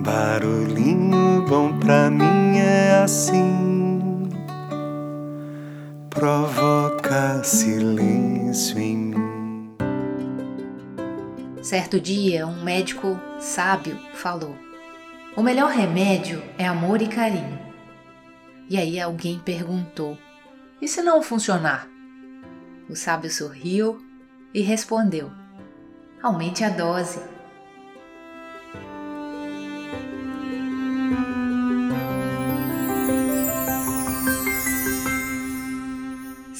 Barulhinho 0.00 1.46
bom 1.48 1.78
pra 1.78 2.10
mim 2.10 2.58
é 2.58 3.02
assim, 3.02 4.28
provoca 6.10 7.42
silêncio 7.44 8.78
em 8.78 8.96
mim. 8.96 9.76
Certo 11.62 12.00
dia, 12.00 12.46
um 12.46 12.62
médico 12.64 13.18
sábio 13.38 13.96
falou: 14.14 14.56
O 15.36 15.42
melhor 15.42 15.70
remédio 15.70 16.42
é 16.58 16.66
amor 16.66 17.00
e 17.00 17.06
carinho. 17.06 17.58
E 18.68 18.76
aí 18.76 19.00
alguém 19.00 19.38
perguntou: 19.38 20.18
E 20.82 20.88
se 20.88 21.02
não 21.02 21.22
funcionar? 21.22 21.88
O 22.90 22.96
sábio 22.96 23.30
sorriu 23.30 24.04
e 24.52 24.60
respondeu: 24.60 25.30
Aumente 26.20 26.64
a 26.64 26.68
dose. 26.68 27.33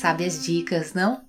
Sabe 0.04 0.26
as 0.26 0.44
dicas, 0.44 0.92
não? 0.92 1.22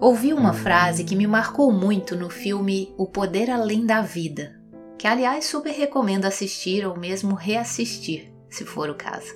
Ouvi 0.00 0.32
uma 0.32 0.52
frase 0.52 1.02
que 1.02 1.16
me 1.16 1.26
marcou 1.26 1.72
muito 1.72 2.14
no 2.14 2.30
filme 2.30 2.94
O 2.96 3.08
Poder 3.08 3.50
Além 3.50 3.84
da 3.84 4.00
Vida, 4.00 4.62
que 4.96 5.08
aliás 5.08 5.46
super 5.46 5.72
recomendo 5.72 6.24
assistir 6.24 6.86
ou 6.86 6.96
mesmo 6.96 7.34
reassistir, 7.34 8.32
se 8.48 8.64
for 8.64 8.88
o 8.88 8.94
caso, 8.94 9.34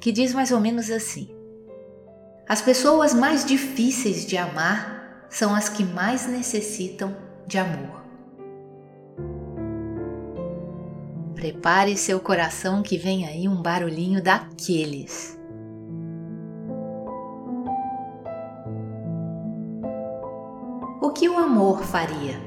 que 0.00 0.12
diz 0.12 0.32
mais 0.32 0.52
ou 0.52 0.60
menos 0.60 0.88
assim: 0.88 1.28
As 2.48 2.62
pessoas 2.62 3.12
mais 3.12 3.44
difíceis 3.44 4.24
de 4.24 4.36
amar 4.36 5.26
são 5.28 5.52
as 5.52 5.68
que 5.68 5.82
mais 5.82 6.28
necessitam 6.28 7.12
de 7.44 7.58
amor. 7.58 8.05
Prepare 11.36 11.94
seu 11.98 12.18
coração 12.18 12.82
que 12.82 12.96
vem 12.96 13.26
aí 13.26 13.46
um 13.46 13.60
barulhinho 13.60 14.22
daqueles. 14.22 15.38
O 21.02 21.10
que 21.10 21.28
o 21.28 21.36
amor 21.36 21.84
faria? 21.84 22.40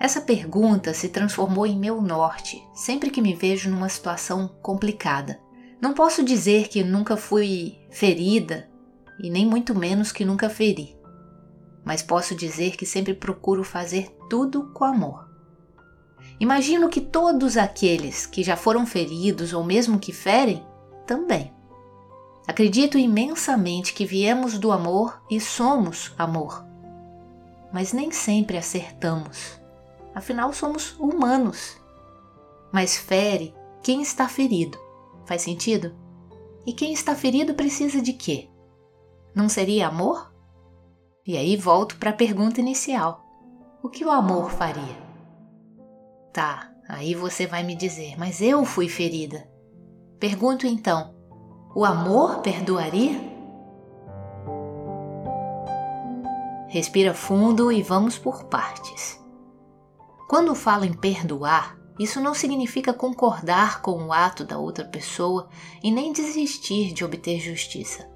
Essa 0.00 0.20
pergunta 0.20 0.94
se 0.94 1.08
transformou 1.08 1.66
em 1.66 1.76
meu 1.76 2.00
norte 2.00 2.64
sempre 2.72 3.10
que 3.10 3.20
me 3.20 3.34
vejo 3.34 3.68
numa 3.68 3.88
situação 3.88 4.46
complicada. 4.62 5.40
Não 5.80 5.92
posso 5.92 6.24
dizer 6.24 6.68
que 6.68 6.84
nunca 6.84 7.16
fui 7.16 7.76
ferida 7.90 8.70
e 9.20 9.28
nem 9.28 9.44
muito 9.44 9.74
menos 9.74 10.12
que 10.12 10.24
nunca 10.24 10.48
feri, 10.48 10.96
mas 11.84 12.04
posso 12.04 12.36
dizer 12.36 12.76
que 12.76 12.86
sempre 12.86 13.14
procuro 13.14 13.64
fazer 13.64 14.16
tudo 14.30 14.72
com 14.72 14.84
amor. 14.84 15.27
Imagino 16.40 16.88
que 16.88 17.00
todos 17.00 17.56
aqueles 17.56 18.26
que 18.26 18.42
já 18.42 18.56
foram 18.56 18.86
feridos 18.86 19.52
ou 19.52 19.64
mesmo 19.64 19.98
que 19.98 20.12
ferem, 20.12 20.64
também. 21.06 21.52
Acredito 22.46 22.96
imensamente 22.96 23.92
que 23.92 24.06
viemos 24.06 24.58
do 24.58 24.70
amor 24.70 25.20
e 25.30 25.40
somos 25.40 26.14
amor. 26.16 26.64
Mas 27.72 27.92
nem 27.92 28.10
sempre 28.10 28.56
acertamos. 28.56 29.60
Afinal, 30.14 30.52
somos 30.52 30.94
humanos. 30.98 31.76
Mas 32.72 32.96
fere 32.96 33.54
quem 33.82 34.00
está 34.00 34.28
ferido. 34.28 34.78
Faz 35.26 35.42
sentido? 35.42 35.94
E 36.64 36.72
quem 36.72 36.92
está 36.92 37.14
ferido 37.14 37.54
precisa 37.54 38.00
de 38.00 38.12
quê? 38.12 38.48
Não 39.34 39.48
seria 39.48 39.88
amor? 39.88 40.32
E 41.26 41.36
aí 41.36 41.56
volto 41.56 41.96
para 41.96 42.10
a 42.10 42.14
pergunta 42.14 42.60
inicial: 42.60 43.24
o 43.82 43.88
que 43.88 44.04
o 44.04 44.10
amor 44.10 44.50
faria? 44.50 45.07
Tá, 46.32 46.70
aí 46.88 47.14
você 47.14 47.46
vai 47.46 47.62
me 47.62 47.74
dizer, 47.74 48.18
mas 48.18 48.40
eu 48.40 48.64
fui 48.64 48.88
ferida. 48.88 49.48
Pergunto 50.20 50.66
então: 50.66 51.14
o 51.74 51.84
amor 51.84 52.40
perdoaria? 52.40 53.20
Respira 56.68 57.14
fundo 57.14 57.72
e 57.72 57.82
vamos 57.82 58.18
por 58.18 58.44
partes. 58.44 59.18
Quando 60.28 60.54
falo 60.54 60.84
em 60.84 60.92
perdoar, 60.92 61.78
isso 61.98 62.20
não 62.20 62.34
significa 62.34 62.92
concordar 62.92 63.80
com 63.80 64.04
o 64.04 64.12
ato 64.12 64.44
da 64.44 64.58
outra 64.58 64.84
pessoa 64.84 65.48
e 65.82 65.90
nem 65.90 66.12
desistir 66.12 66.92
de 66.92 67.04
obter 67.04 67.40
justiça. 67.40 68.08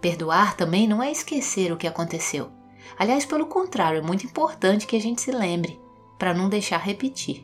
Perdoar 0.00 0.56
também 0.56 0.88
não 0.88 1.02
é 1.02 1.10
esquecer 1.12 1.72
o 1.72 1.76
que 1.76 1.86
aconteceu. 1.86 2.50
Aliás, 2.98 3.24
pelo 3.24 3.46
contrário, 3.46 3.98
é 3.98 4.02
muito 4.02 4.26
importante 4.26 4.86
que 4.86 4.96
a 4.96 5.00
gente 5.00 5.20
se 5.22 5.30
lembre 5.30 5.79
para 6.20 6.34
não 6.34 6.50
deixar 6.50 6.76
repetir. 6.76 7.42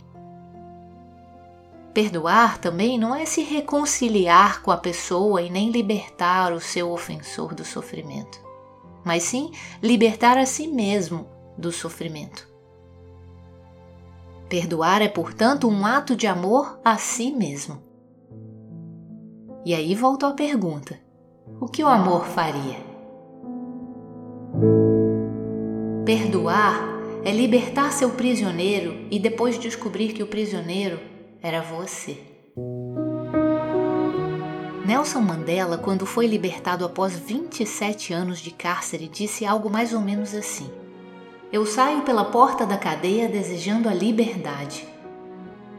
Perdoar 1.94 2.58
também 2.58 2.98
não 2.98 3.14
é 3.14 3.24
se 3.24 3.42
reconciliar 3.42 4.60
com 4.60 4.70
a 4.70 4.76
pessoa 4.76 5.40
e 5.40 5.48
nem 5.48 5.70
libertar 5.70 6.52
o 6.52 6.60
seu 6.60 6.92
ofensor 6.92 7.54
do 7.54 7.64
sofrimento, 7.64 8.38
mas 9.02 9.22
sim 9.22 9.50
libertar 9.82 10.36
a 10.36 10.44
si 10.44 10.68
mesmo 10.68 11.26
do 11.56 11.72
sofrimento. 11.72 12.46
Perdoar 14.46 15.00
é, 15.00 15.08
portanto, 15.08 15.66
um 15.66 15.86
ato 15.86 16.14
de 16.14 16.26
amor 16.26 16.78
a 16.84 16.98
si 16.98 17.32
mesmo. 17.32 17.82
E 19.64 19.74
aí 19.74 19.94
volto 19.94 20.26
à 20.26 20.34
pergunta: 20.34 21.00
o 21.58 21.66
que 21.66 21.82
o 21.82 21.88
amor 21.88 22.26
faria? 22.26 22.76
Perdoar 26.04 26.95
é 27.26 27.32
libertar 27.32 27.90
seu 27.90 28.10
prisioneiro 28.10 29.04
e 29.10 29.18
depois 29.18 29.58
descobrir 29.58 30.12
que 30.12 30.22
o 30.22 30.28
prisioneiro 30.28 31.00
era 31.42 31.60
você. 31.60 32.16
Nelson 34.86 35.22
Mandela, 35.22 35.76
quando 35.76 36.06
foi 36.06 36.28
libertado 36.28 36.84
após 36.84 37.18
27 37.18 38.12
anos 38.12 38.38
de 38.38 38.52
cárcere, 38.52 39.08
disse 39.08 39.44
algo 39.44 39.68
mais 39.68 39.92
ou 39.92 40.00
menos 40.00 40.36
assim: 40.36 40.70
Eu 41.52 41.66
saio 41.66 42.02
pela 42.02 42.26
porta 42.26 42.64
da 42.64 42.76
cadeia 42.76 43.28
desejando 43.28 43.88
a 43.88 43.92
liberdade, 43.92 44.86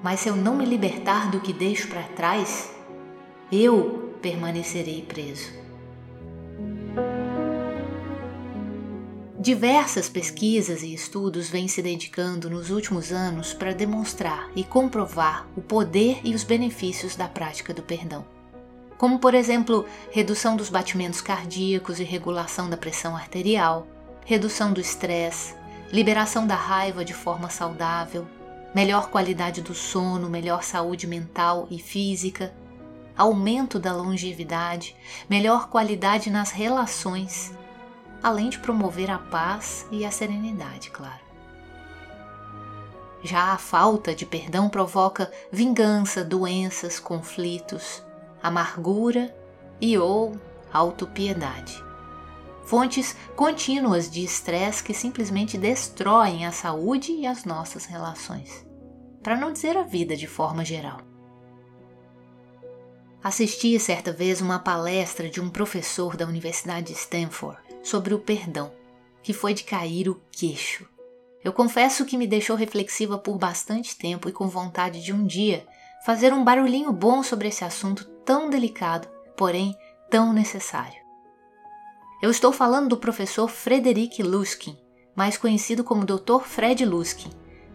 mas 0.04 0.20
se 0.20 0.28
eu 0.28 0.36
não 0.36 0.54
me 0.54 0.66
libertar 0.66 1.32
do 1.32 1.40
que 1.40 1.54
deixo 1.54 1.88
para 1.88 2.04
trás, 2.04 2.70
eu 3.50 4.18
permanecerei 4.22 5.02
preso. 5.02 5.67
Diversas 9.40 10.10
pesquisas 10.10 10.82
e 10.82 10.92
estudos 10.92 11.48
vêm 11.48 11.68
se 11.68 11.80
dedicando 11.80 12.50
nos 12.50 12.72
últimos 12.72 13.12
anos 13.12 13.54
para 13.54 13.72
demonstrar 13.72 14.50
e 14.56 14.64
comprovar 14.64 15.46
o 15.56 15.62
poder 15.62 16.20
e 16.24 16.34
os 16.34 16.44
benefícios 16.44 17.16
da 17.16 17.28
prática 17.28 17.72
do 17.72 17.84
perdão. 17.84 18.26
Como, 18.98 19.20
por 19.20 19.36
exemplo, 19.36 19.86
redução 20.10 20.56
dos 20.56 20.72
batimentos 20.72 21.22
cardíacos 21.22 22.00
e 22.00 22.04
regulação 22.04 22.68
da 22.68 22.76
pressão 22.76 23.16
arterial, 23.16 23.86
redução 24.26 24.74
do 24.74 24.82
estresse, 24.82 25.54
liberação 25.94 26.48
da 26.48 26.56
raiva 26.56 27.06
de 27.06 27.14
forma 27.14 27.48
saudável, 27.48 28.28
melhor 28.74 29.12
qualidade 29.12 29.62
do 29.62 29.76
sono, 29.76 30.32
melhor 30.32 30.64
saúde 30.64 31.06
mental 31.06 31.68
e 31.70 31.78
física, 31.78 32.52
aumento 33.16 33.78
da 33.78 33.94
longevidade, 33.94 34.96
melhor 35.30 35.70
qualidade 35.70 36.32
nas 36.32 36.50
relações 36.50 37.56
além 38.22 38.50
de 38.50 38.60
promover 38.60 39.10
a 39.10 39.18
paz 39.18 39.86
e 39.92 40.06
a 40.06 40.12
serenidade, 40.12 40.90
claro. 40.90 41.28
Já 43.24 43.54
a 43.54 43.58
falta 43.58 44.14
de 44.14 44.26
perdão 44.26 44.70
provoca 44.70 45.32
vingança, 45.52 46.24
doenças, 46.24 47.00
conflitos, 47.00 48.04
amargura 48.42 49.36
e 49.82 49.98
ou 49.98 50.40
autopiedade. 50.72 51.84
Fontes 52.64 53.16
contínuas 53.36 54.10
de 54.10 54.24
estresse 54.24 54.84
que 54.84 54.94
simplesmente 54.94 55.58
destroem 55.58 56.46
a 56.46 56.52
saúde 56.52 57.12
e 57.12 57.26
as 57.26 57.46
nossas 57.46 57.86
relações, 57.86 58.66
para 59.24 59.38
não 59.38 59.54
dizer 59.54 59.78
a 59.78 59.84
vida 59.84 60.16
de 60.16 60.28
forma 60.28 60.64
geral. 60.64 61.00
Assisti 63.24 63.80
certa 63.80 64.12
vez 64.12 64.42
uma 64.42 64.60
palestra 64.60 65.30
de 65.30 65.42
um 65.42 65.50
professor 65.50 66.16
da 66.16 66.26
Universidade 66.26 66.88
de 66.88 66.94
Stanford 66.94 67.67
sobre 67.84 68.14
o 68.14 68.20
perdão, 68.20 68.72
que 69.22 69.34
foi 69.34 69.54
de 69.54 69.64
cair 69.64 70.10
o 70.10 70.22
queixo. 70.32 70.88
Eu 71.44 71.54
confesso 71.54 72.06
que 72.06 72.18
me 72.18 72.28
deixou 72.28 72.56
reflexiva 72.56 73.18
por 73.18 73.38
bastante 73.38 73.98
tempo 73.98 74.28
e 74.28 74.32
com 74.32 74.48
vontade 74.48 75.04
de 75.04 75.14
um 75.14 75.26
dia 75.26 75.66
fazer 76.06 76.34
um 76.34 76.44
barulhinho 76.44 76.92
bom 76.92 77.24
sobre 77.24 77.48
esse 77.48 77.64
assunto 77.64 78.06
tão 78.26 78.50
delicado, 78.50 79.08
porém 79.36 79.76
tão 80.10 80.34
necessário. 80.34 81.02
Eu 82.22 82.32
estou 82.32 82.52
falando 82.52 82.90
do 82.90 82.98
professor 82.98 83.48
Frederic 83.48 84.24
Luskin, 84.24 84.78
mais 85.16 85.38
conhecido 85.38 85.84
como 85.84 86.06
Dr. 86.06 86.42
Fred 86.44 86.84
Luskin, 86.86 87.30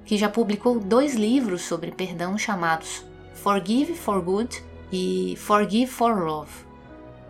que 0.04 0.16
já 0.16 0.28
publicou 0.28 0.80
dois 0.80 1.14
livros 1.14 1.62
sobre 1.62 1.92
perdão 1.92 2.36
chamados 2.36 3.04
Forgive 3.34 3.94
for 3.94 4.20
Good 4.20 4.62
e 4.92 5.34
Forgive 5.36 5.90
for 5.90 6.22
Love. 6.22 6.71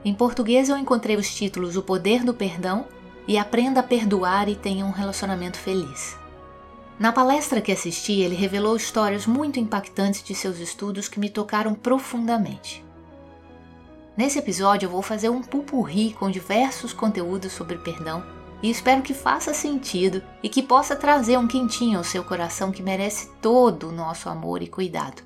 Em 0.05 0.15
português 0.15 0.69
eu 0.69 0.77
encontrei 0.77 1.17
os 1.17 1.33
títulos 1.33 1.77
O 1.77 1.83
Poder 1.83 2.25
do 2.25 2.35
Perdão 2.35 2.87
e 3.27 3.39
aprenda 3.39 3.81
a 3.81 3.85
perdoar 3.85 4.49
e 4.49 4.57
tenha 4.57 4.85
um 4.85 4.91
relacionamento 4.91 5.57
feliz. 5.59 6.17
Na 6.99 7.13
palestra 7.13 7.61
que 7.61 7.73
assisti, 7.73 8.21
ele 8.21 8.35
revelou 8.35 8.77
histórias 8.77 9.27
muito 9.27 9.61
impactantes 9.61 10.23
de 10.23 10.35
seus 10.35 10.59
estudos 10.59 11.09
que 11.09 11.21
me 11.21 11.31
tocaram 11.31 11.75
profundamente. 11.75 12.85
Nesse 14.17 14.39
episódio, 14.39 14.87
eu 14.87 14.91
vou 14.91 15.03
fazer 15.03 15.29
um 15.29 15.41
pupurri 15.41 16.13
com 16.13 16.31
diversos 16.31 16.93
conteúdos 16.93 17.53
sobre 17.53 17.79
perdão 17.79 18.25
e 18.63 18.71
espero 18.71 19.03
que 19.03 19.15
faça 19.15 19.55
sentido 19.55 20.23
e 20.43 20.49
que 20.49 20.63
possa 20.63 20.95
trazer 20.95 21.39
um 21.39 21.49
quentinho 21.49 21.99
ao 21.99 22.05
seu 22.05 22.23
coração 22.23 22.71
que 22.71 22.83
merece 22.83 23.31
todo 23.41 23.89
o 23.89 23.93
nosso 23.93 24.29
amor 24.29 24.63
e 24.63 24.69
cuidado. 24.69 25.23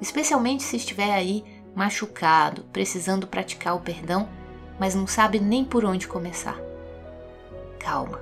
Especialmente 0.00 0.62
se 0.62 0.76
estiver 0.76 1.12
aí 1.12 1.44
machucado, 1.74 2.62
precisando 2.72 3.26
praticar 3.26 3.74
o 3.74 3.80
perdão, 3.80 4.28
mas 4.78 4.94
não 4.94 5.06
sabe 5.06 5.38
nem 5.40 5.64
por 5.64 5.84
onde 5.84 6.06
começar. 6.06 6.58
Calma. 7.78 8.20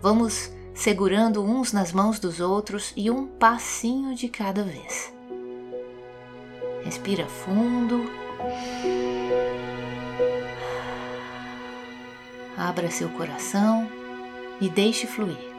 Vamos 0.00 0.50
segurando 0.74 1.44
uns 1.44 1.72
nas 1.72 1.92
mãos 1.92 2.18
dos 2.18 2.40
outros 2.40 2.92
e 2.96 3.10
um 3.10 3.26
passinho 3.26 4.14
de 4.14 4.28
cada 4.28 4.64
vez. 4.64 5.12
Respira 6.82 7.26
fundo. 7.26 8.10
Abra 12.56 12.90
seu 12.90 13.08
coração 13.10 13.88
e 14.60 14.68
deixe 14.68 15.06
fluir. 15.06 15.51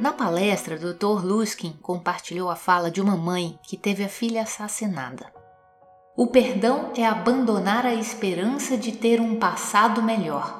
Na 0.00 0.14
palestra, 0.14 0.78
Dr. 0.78 1.22
Luskin 1.22 1.74
compartilhou 1.82 2.48
a 2.48 2.56
fala 2.56 2.90
de 2.90 3.02
uma 3.02 3.18
mãe 3.18 3.58
que 3.62 3.76
teve 3.76 4.02
a 4.02 4.08
filha 4.08 4.40
assassinada. 4.40 5.30
O 6.16 6.28
perdão 6.28 6.90
é 6.96 7.04
abandonar 7.04 7.84
a 7.84 7.92
esperança 7.92 8.78
de 8.78 8.92
ter 8.92 9.20
um 9.20 9.38
passado 9.38 10.02
melhor. 10.02 10.58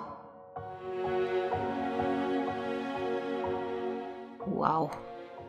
Uau! 4.46 4.90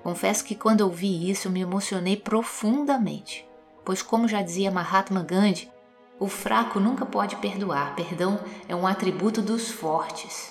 Confesso 0.02 0.46
que 0.46 0.56
quando 0.56 0.82
ouvi 0.82 1.30
isso 1.30 1.50
me 1.50 1.60
emocionei 1.60 2.16
profundamente, 2.16 3.46
pois, 3.84 4.02
como 4.02 4.26
já 4.26 4.42
dizia 4.42 4.72
Mahatma 4.72 5.22
Gandhi, 5.22 5.70
o 6.18 6.30
fraco 6.30 6.80
nunca 6.80 7.06
pode 7.06 7.36
perdoar, 7.36 7.94
perdão 7.94 8.40
é 8.70 8.76
um 8.76 8.88
atributo 8.88 9.42
dos 9.42 9.70
fortes. 9.70 10.51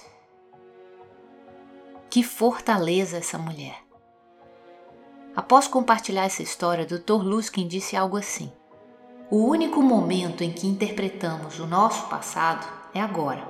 Que 2.11 2.25
fortaleza 2.25 3.19
essa 3.19 3.39
mulher! 3.39 3.85
Após 5.37 5.69
compartilhar 5.69 6.25
essa 6.25 6.43
história, 6.43 6.85
Dr. 6.85 7.23
Luskin 7.23 7.69
disse 7.69 7.97
algo 7.97 8.17
assim: 8.17 8.53
O 9.31 9.47
único 9.47 9.81
momento 9.81 10.43
em 10.43 10.51
que 10.51 10.67
interpretamos 10.67 11.61
o 11.61 11.69
nosso 11.69 12.09
passado 12.09 12.67
é 12.93 13.01
agora. 13.01 13.47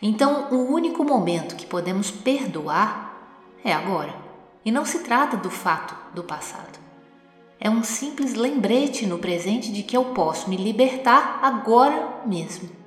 Então, 0.00 0.52
o 0.52 0.72
único 0.72 1.02
momento 1.02 1.56
que 1.56 1.66
podemos 1.66 2.12
perdoar 2.12 3.42
é 3.64 3.72
agora. 3.72 4.14
E 4.64 4.70
não 4.70 4.84
se 4.84 5.00
trata 5.00 5.36
do 5.36 5.50
fato 5.50 5.96
do 6.14 6.22
passado. 6.22 6.78
É 7.58 7.68
um 7.68 7.82
simples 7.82 8.34
lembrete 8.34 9.04
no 9.04 9.18
presente 9.18 9.72
de 9.72 9.82
que 9.82 9.96
eu 9.96 10.14
posso 10.14 10.48
me 10.48 10.56
libertar 10.56 11.40
agora 11.42 12.22
mesmo. 12.24 12.77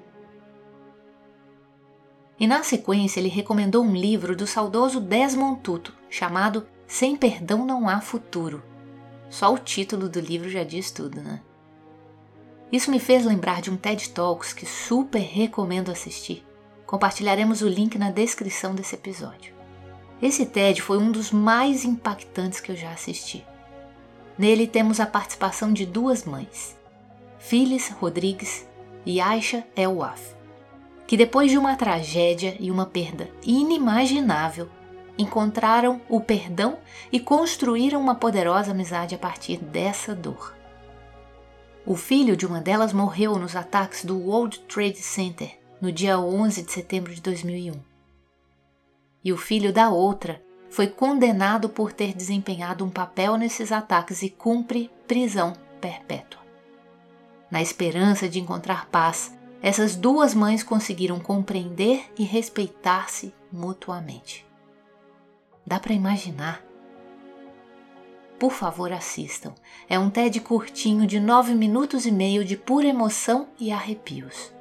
E 2.42 2.48
na 2.48 2.64
sequência 2.64 3.20
ele 3.20 3.30
recomendou 3.30 3.84
um 3.84 3.96
livro 3.96 4.36
do 4.36 4.48
saudoso 4.48 5.00
Desmond 5.00 5.62
Tutu 5.62 5.94
chamado 6.10 6.66
Sem 6.88 7.16
Perdão 7.16 7.64
Não 7.64 7.88
Há 7.88 8.02
Futuro. 8.02 8.64
Só 9.30 9.54
o 9.54 9.60
título 9.60 10.10
do 10.10 10.20
livro 10.20 10.50
já 10.50 10.64
diz 10.64 10.90
tudo, 10.90 11.22
né? 11.22 11.40
Isso 12.72 12.90
me 12.90 13.00
fez 13.00 13.26
lembrar 13.26 13.62
de 13.62 13.70
um 13.70 13.78
TED 13.78 14.10
Talks 14.10 14.54
que 14.54 14.66
super 14.66 15.22
recomendo 15.22 15.92
assistir. 15.92 16.44
Compartilharemos 16.88 17.62
o 17.62 17.68
link 17.68 18.00
na 18.00 18.10
descrição 18.10 18.74
desse 18.74 18.96
episódio. 18.96 19.54
Esse 20.20 20.44
TED 20.44 20.82
foi 20.82 20.98
um 20.98 21.12
dos 21.12 21.32
mais 21.32 21.86
impactantes 21.86 22.60
que 22.60 22.72
eu 22.72 22.76
já 22.76 22.90
assisti. 22.92 23.46
Nele 24.36 24.66
temos 24.66 25.00
a 25.00 25.06
participação 25.06 25.72
de 25.72 25.86
duas 25.86 26.26
mães, 26.26 26.76
Phyllis 27.38 27.90
Rodrigues 27.90 28.68
e 29.06 29.22
Aisha 29.22 29.64
Elwaf, 29.76 30.41
que 31.12 31.18
depois 31.18 31.52
de 31.52 31.58
uma 31.58 31.76
tragédia 31.76 32.56
e 32.58 32.72
uma 32.72 32.86
perda 32.86 33.30
inimaginável, 33.44 34.70
encontraram 35.18 36.00
o 36.08 36.22
perdão 36.22 36.78
e 37.12 37.20
construíram 37.20 38.00
uma 38.00 38.16
poderosa 38.16 38.72
amizade 38.72 39.14
a 39.14 39.18
partir 39.18 39.58
dessa 39.58 40.16
dor. 40.16 40.56
O 41.86 41.98
filho 41.98 42.38
de 42.38 42.46
uma 42.46 42.62
delas 42.62 42.94
morreu 42.94 43.38
nos 43.38 43.58
ataques 43.58 44.06
do 44.06 44.18
World 44.18 44.62
Trade 44.62 45.02
Center 45.02 45.60
no 45.82 45.92
dia 45.92 46.18
11 46.18 46.62
de 46.62 46.72
setembro 46.72 47.14
de 47.14 47.20
2001 47.20 47.74
e 49.22 49.34
o 49.34 49.38
filho 49.38 49.74
da 49.74 49.90
outra 49.90 50.42
foi 50.70 50.88
condenado 50.88 51.68
por 51.68 51.92
ter 51.92 52.14
desempenhado 52.14 52.86
um 52.86 52.90
papel 52.90 53.36
nesses 53.36 53.74
ataques 53.74 54.24
e 54.24 54.30
cumpre 54.30 54.90
prisão 55.10 55.52
perpétua. 55.82 56.40
Na 57.52 57.62
esperança 57.62 58.30
de 58.30 58.40
encontrar 58.40 58.88
paz, 58.88 59.38
essas 59.62 59.96
duas 59.96 60.34
mães 60.34 60.64
conseguiram 60.64 61.20
compreender 61.20 62.12
e 62.18 62.24
respeitar-se 62.24 63.34
mutuamente. 63.52 64.46
Dá 65.66 65.80
para 65.80 65.94
imaginar? 65.94 66.64
Por 68.40 68.52
favor, 68.52 68.92
assistam. 68.92 69.54
É 69.88 70.00
um 70.00 70.10
TED 70.10 70.40
curtinho 70.42 71.06
de 71.06 71.20
nove 71.20 71.54
minutos 71.54 72.08
e 72.08 72.12
meio 72.12 72.44
de 72.44 72.58
pura 72.58 72.88
emoção 72.88 73.50
e 73.60 73.72
arrepios. 73.72 74.52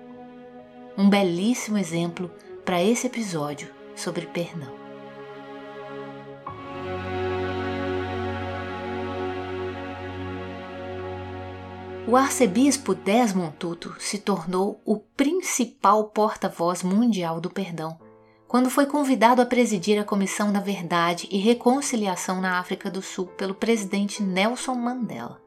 Um 0.98 1.08
belíssimo 1.08 1.78
exemplo 1.78 2.30
para 2.62 2.82
esse 2.82 3.06
episódio 3.06 3.72
sobre 3.96 4.26
perdão. 4.26 4.79
O 12.10 12.16
arcebispo 12.16 12.92
Desmond 12.92 13.54
Tutu 13.56 13.94
se 14.00 14.18
tornou 14.18 14.80
o 14.84 14.98
principal 14.98 16.08
porta-voz 16.08 16.82
mundial 16.82 17.40
do 17.40 17.48
perdão 17.48 18.00
quando 18.48 18.68
foi 18.68 18.84
convidado 18.86 19.40
a 19.40 19.46
presidir 19.46 19.96
a 19.96 20.02
Comissão 20.02 20.52
da 20.52 20.58
Verdade 20.58 21.28
e 21.30 21.38
Reconciliação 21.38 22.40
na 22.40 22.58
África 22.58 22.90
do 22.90 23.00
Sul 23.00 23.26
pelo 23.26 23.54
presidente 23.54 24.24
Nelson 24.24 24.74
Mandela. 24.74 25.40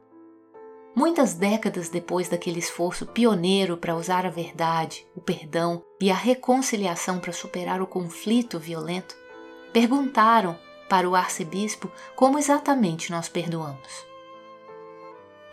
Muitas 0.96 1.34
décadas 1.34 1.90
depois 1.90 2.30
daquele 2.30 2.60
esforço 2.60 3.04
pioneiro 3.04 3.76
para 3.76 3.94
usar 3.94 4.24
a 4.24 4.30
verdade, 4.30 5.06
o 5.14 5.20
perdão 5.20 5.84
e 6.00 6.10
a 6.10 6.14
reconciliação 6.14 7.18
para 7.18 7.34
superar 7.34 7.82
o 7.82 7.86
conflito 7.86 8.58
violento, 8.58 9.14
perguntaram 9.70 10.58
para 10.88 11.06
o 11.06 11.14
arcebispo 11.14 11.92
como 12.16 12.38
exatamente 12.38 13.10
nós 13.10 13.28
perdoamos. 13.28 14.13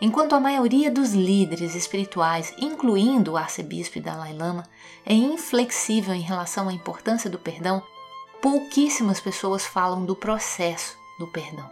Enquanto 0.04 0.34
a 0.34 0.40
maioria 0.40 0.90
dos 0.90 1.12
líderes 1.12 1.76
espirituais, 1.76 2.52
incluindo 2.58 3.30
o 3.30 3.36
arcebispo 3.36 3.98
e 3.98 4.00
Dalai 4.00 4.32
Lama, 4.32 4.64
é 5.06 5.14
inflexível 5.14 6.12
em 6.12 6.20
relação 6.20 6.68
à 6.68 6.72
importância 6.72 7.30
do 7.30 7.38
perdão, 7.38 7.80
pouquíssimas 8.40 9.20
pessoas 9.20 9.64
falam 9.64 10.04
do 10.04 10.16
processo 10.16 10.98
do 11.20 11.28
perdão. 11.28 11.70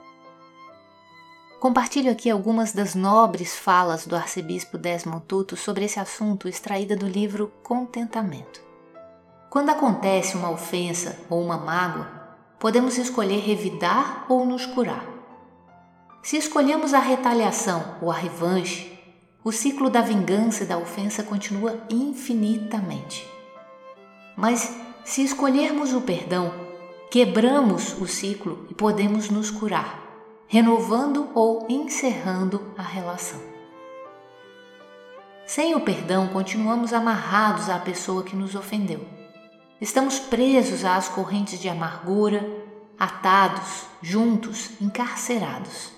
Compartilho 1.59 2.13
aqui 2.13 2.31
algumas 2.31 2.73
das 2.73 2.95
nobres 2.95 3.59
falas 3.59 4.07
do 4.07 4.15
arcebispo 4.15 4.79
Desmond 4.79 5.25
Tutu 5.27 5.57
sobre 5.57 5.85
esse 5.85 5.99
assunto 5.99 6.47
extraída 6.47 6.95
do 6.95 7.09
livro 7.09 7.53
Contentamento. 7.65 8.63
Quando 9.51 9.71
acontece 9.71 10.37
uma 10.37 10.51
ofensa 10.51 11.19
ou 11.29 11.43
uma 11.43 11.59
mágoa, 11.59 12.07
podemos 12.61 12.97
escolher 12.97 13.41
revidar 13.41 14.25
ou 14.29 14.47
nos 14.47 14.67
curar. 14.67 15.10
Se 16.23 16.37
escolhemos 16.37 16.95
a 16.95 16.99
retaliação 16.99 17.97
ou 18.01 18.11
a 18.11 18.15
revanche, 18.15 18.99
o 19.43 19.51
ciclo 19.51 19.89
da 19.89 20.03
vingança 20.03 20.65
e 20.65 20.67
da 20.67 20.77
ofensa 20.77 21.23
continua 21.23 21.81
infinitamente. 21.91 23.27
Mas 24.37 24.77
se 25.05 25.23
escolhermos 25.23 25.93
o 25.95 26.03
perdão, 26.03 26.53
quebramos 27.11 27.99
o 28.01 28.07
ciclo 28.07 28.67
e 28.71 28.75
podemos 28.75 29.31
nos 29.31 29.51
curar 29.51 30.01
renovando 30.51 31.29
ou 31.33 31.65
encerrando 31.69 32.75
a 32.77 32.83
relação. 32.83 33.41
Sem 35.47 35.77
o 35.77 35.81
perdão, 35.81 36.27
continuamos 36.27 36.93
amarrados 36.93 37.71
à 37.71 37.79
pessoa 37.79 38.25
que 38.25 38.35
nos 38.35 38.57
ofendeu. 38.57 39.07
Estamos 39.81 40.19
presos 40.19 40.85
às 40.85 41.09
correntes 41.09 41.61
de 41.61 41.69
amargura, 41.69 42.45
atados, 42.99 43.85
juntos, 44.03 44.71
encarcerados. 44.81 45.93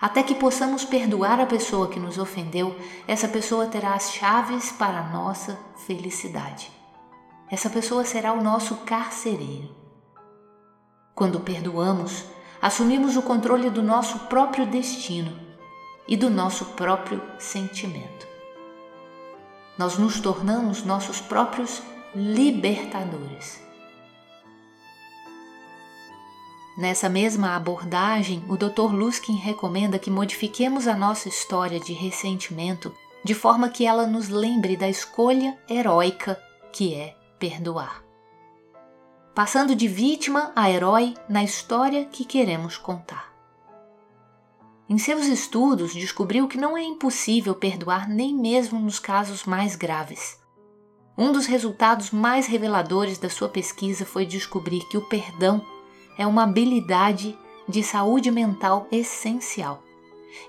Até 0.00 0.22
que 0.22 0.34
possamos 0.34 0.84
perdoar 0.84 1.40
a 1.40 1.46
pessoa 1.46 1.88
que 1.88 1.98
nos 1.98 2.18
ofendeu, 2.18 2.76
essa 3.06 3.26
pessoa 3.26 3.66
terá 3.66 3.94
as 3.94 4.12
chaves 4.12 4.70
para 4.70 5.00
a 5.00 5.08
nossa 5.08 5.58
felicidade. 5.86 6.70
Essa 7.50 7.68
pessoa 7.68 8.04
será 8.04 8.32
o 8.32 8.42
nosso 8.42 8.76
carcereiro. 8.76 9.74
Quando 11.14 11.40
perdoamos, 11.40 12.24
assumimos 12.62 13.16
o 13.16 13.22
controle 13.22 13.70
do 13.70 13.82
nosso 13.82 14.20
próprio 14.26 14.66
destino 14.66 15.36
e 16.06 16.16
do 16.16 16.30
nosso 16.30 16.64
próprio 16.66 17.20
sentimento. 17.38 18.26
nós 19.78 19.96
nos 19.96 20.20
tornamos 20.20 20.84
nossos 20.84 21.20
próprios 21.20 21.80
libertadores. 22.14 23.67
Nessa 26.78 27.08
mesma 27.08 27.56
abordagem, 27.56 28.44
o 28.48 28.56
Dr. 28.56 28.94
Luskin 28.94 29.34
recomenda 29.34 29.98
que 29.98 30.12
modifiquemos 30.12 30.86
a 30.86 30.94
nossa 30.94 31.28
história 31.28 31.80
de 31.80 31.92
ressentimento 31.92 32.94
de 33.24 33.34
forma 33.34 33.68
que 33.68 33.84
ela 33.84 34.06
nos 34.06 34.28
lembre 34.28 34.76
da 34.76 34.88
escolha 34.88 35.58
heróica 35.68 36.40
que 36.72 36.94
é 36.94 37.16
perdoar. 37.36 38.04
Passando 39.34 39.74
de 39.74 39.88
vítima 39.88 40.52
a 40.54 40.70
herói 40.70 41.14
na 41.28 41.42
história 41.42 42.04
que 42.04 42.24
queremos 42.24 42.76
contar. 42.76 43.34
Em 44.88 44.98
seus 44.98 45.26
estudos, 45.26 45.92
descobriu 45.92 46.46
que 46.46 46.56
não 46.56 46.76
é 46.76 46.82
impossível 46.84 47.56
perdoar 47.56 48.08
nem 48.08 48.32
mesmo 48.32 48.78
nos 48.78 49.00
casos 49.00 49.44
mais 49.44 49.74
graves. 49.74 50.38
Um 51.18 51.32
dos 51.32 51.46
resultados 51.46 52.12
mais 52.12 52.46
reveladores 52.46 53.18
da 53.18 53.28
sua 53.28 53.48
pesquisa 53.48 54.06
foi 54.06 54.24
descobrir 54.24 54.86
que 54.88 54.96
o 54.96 55.02
perdão 55.02 55.60
é 56.18 56.26
uma 56.26 56.42
habilidade 56.42 57.38
de 57.68 57.82
saúde 57.82 58.30
mental 58.30 58.88
essencial 58.90 59.82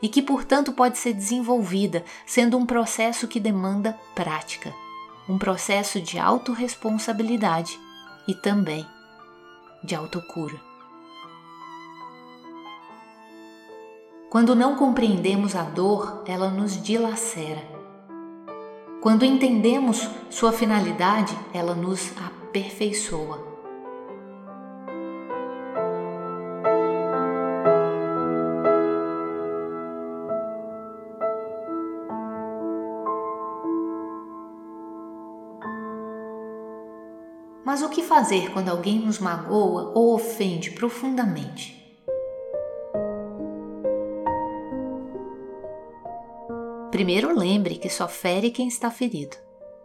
e 0.01 0.09
que, 0.09 0.21
portanto, 0.21 0.73
pode 0.73 0.97
ser 0.97 1.13
desenvolvida, 1.13 2.03
sendo 2.25 2.57
um 2.57 2.65
processo 2.65 3.27
que 3.27 3.39
demanda 3.39 3.97
prática, 4.15 4.73
um 5.27 5.37
processo 5.37 6.01
de 6.01 6.17
autorresponsabilidade 6.19 7.79
e 8.27 8.33
também 8.33 8.85
de 9.83 9.95
autocura. 9.95 10.59
Quando 14.29 14.55
não 14.55 14.75
compreendemos 14.75 15.55
a 15.55 15.63
dor, 15.63 16.23
ela 16.27 16.49
nos 16.49 16.81
dilacera. 16.81 17.63
Quando 19.01 19.25
entendemos 19.25 20.07
sua 20.29 20.51
finalidade, 20.51 21.35
ela 21.53 21.73
nos 21.73 22.11
aperfeiçoa. 22.17 23.48
Mas 37.79 37.89
o 37.89 37.93
que 37.93 38.03
fazer 38.03 38.51
quando 38.51 38.67
alguém 38.67 38.99
nos 38.99 39.19
magoa 39.19 39.93
ou 39.95 40.13
ofende 40.13 40.71
profundamente? 40.71 41.97
Primeiro 46.91 47.33
lembre 47.33 47.77
que 47.77 47.89
só 47.89 48.05
fere 48.05 48.51
quem 48.51 48.67
está 48.67 48.91
ferido, 48.91 49.37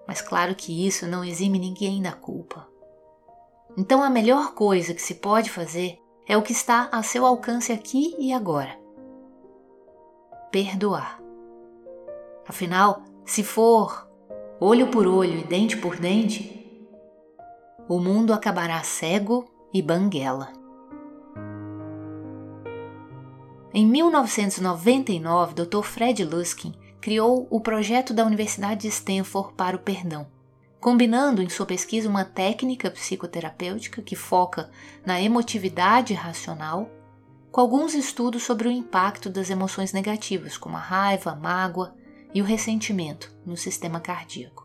mas 0.08 0.20
claro 0.20 0.56
que 0.56 0.84
isso 0.84 1.06
não 1.06 1.24
exime 1.24 1.56
ninguém 1.56 2.02
da 2.02 2.10
culpa. 2.10 2.66
Então 3.78 4.02
a 4.02 4.10
melhor 4.10 4.54
coisa 4.54 4.92
que 4.92 5.00
se 5.00 5.14
pode 5.14 5.48
fazer 5.48 5.96
é 6.26 6.36
o 6.36 6.42
que 6.42 6.50
está 6.50 6.88
a 6.90 7.00
seu 7.00 7.24
alcance 7.24 7.70
aqui 7.70 8.16
e 8.18 8.32
agora: 8.32 8.76
perdoar. 10.50 11.22
Afinal, 12.44 13.04
se 13.24 13.44
for 13.44 14.10
olho 14.58 14.88
por 14.88 15.06
olho 15.06 15.38
e 15.38 15.44
dente 15.44 15.76
por 15.76 15.94
dente, 15.94 16.63
o 17.88 17.98
mundo 17.98 18.32
acabará 18.32 18.82
cego 18.82 19.44
e 19.72 19.82
banguela. 19.82 20.52
Em 23.72 23.86
1999, 23.86 25.54
Dr. 25.54 25.82
Fred 25.82 26.24
Luskin 26.24 26.72
criou 27.00 27.46
o 27.50 27.60
projeto 27.60 28.14
da 28.14 28.24
Universidade 28.24 28.82
de 28.82 28.88
Stanford 28.88 29.52
para 29.54 29.76
o 29.76 29.80
perdão, 29.80 30.26
combinando 30.80 31.42
em 31.42 31.48
sua 31.48 31.66
pesquisa 31.66 32.08
uma 32.08 32.24
técnica 32.24 32.90
psicoterapêutica 32.90 34.00
que 34.00 34.14
foca 34.16 34.70
na 35.04 35.20
emotividade 35.20 36.14
racional, 36.14 36.88
com 37.50 37.60
alguns 37.60 37.94
estudos 37.94 38.42
sobre 38.42 38.68
o 38.68 38.70
impacto 38.70 39.28
das 39.28 39.50
emoções 39.50 39.92
negativas, 39.92 40.56
como 40.56 40.76
a 40.76 40.80
raiva, 40.80 41.32
a 41.32 41.36
mágoa 41.36 41.94
e 42.32 42.40
o 42.40 42.44
ressentimento 42.44 43.30
no 43.44 43.56
sistema 43.56 44.00
cardíaco. 44.00 44.63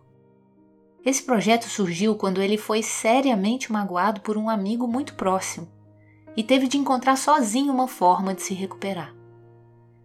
Esse 1.06 1.24
projeto 1.24 1.70
surgiu 1.70 2.16
quando 2.16 2.42
ele 2.42 2.58
foi 2.58 2.84
seriamente 2.84 3.72
magoado 3.72 4.20
por 4.22 4.38
um 4.38 4.50
amigo 4.50 4.88
muito 4.88 5.14
próximo 5.16 5.68
e 6.36 6.44
teve 6.44 6.68
de 6.68 6.78
encontrar 6.78 7.16
sozinho 7.16 7.74
uma 7.74 7.88
forma 7.88 8.34
de 8.34 8.42
se 8.42 8.54
recuperar. 8.54 9.16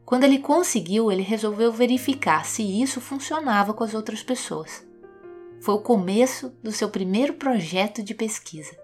Quando 0.05 0.25
ele 0.25 0.39
conseguiu, 0.39 1.11
ele 1.11 1.23
resolveu 1.23 1.73
verificar 1.73 2.45
se 2.45 2.63
isso 2.63 3.01
funcionava 3.01 3.73
com 3.73 3.83
as 3.83 3.95
outras 3.95 4.23
pessoas. 4.23 4.87
Foi 5.61 5.75
o 5.75 5.81
começo 5.81 6.51
do 6.63 6.71
seu 6.71 6.89
primeiro 6.89 7.35
projeto 7.35 8.03
de 8.03 8.15
pesquisa. 8.15 8.77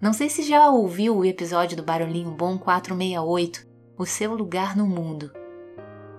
Não 0.00 0.12
sei 0.12 0.28
se 0.28 0.42
já 0.42 0.68
ouviu 0.70 1.16
o 1.16 1.24
episódio 1.24 1.76
do 1.76 1.82
Barulhinho 1.82 2.30
Bom 2.30 2.58
468, 2.58 3.66
O 3.98 4.06
Seu 4.06 4.34
Lugar 4.34 4.76
no 4.76 4.86
Mundo. 4.86 5.30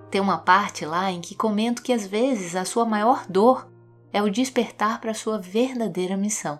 Tem 0.09 0.21
uma 0.21 0.37
parte 0.37 0.85
lá 0.85 1.11
em 1.11 1.19
que 1.19 1.35
comento 1.35 1.81
que 1.81 1.91
às 1.91 2.05
vezes 2.05 2.55
a 2.55 2.63
sua 2.63 2.85
maior 2.85 3.25
dor 3.27 3.67
é 4.11 4.21
o 4.21 4.29
despertar 4.29 5.01
para 5.01 5.13
sua 5.13 5.37
verdadeira 5.37 6.17
missão. 6.17 6.59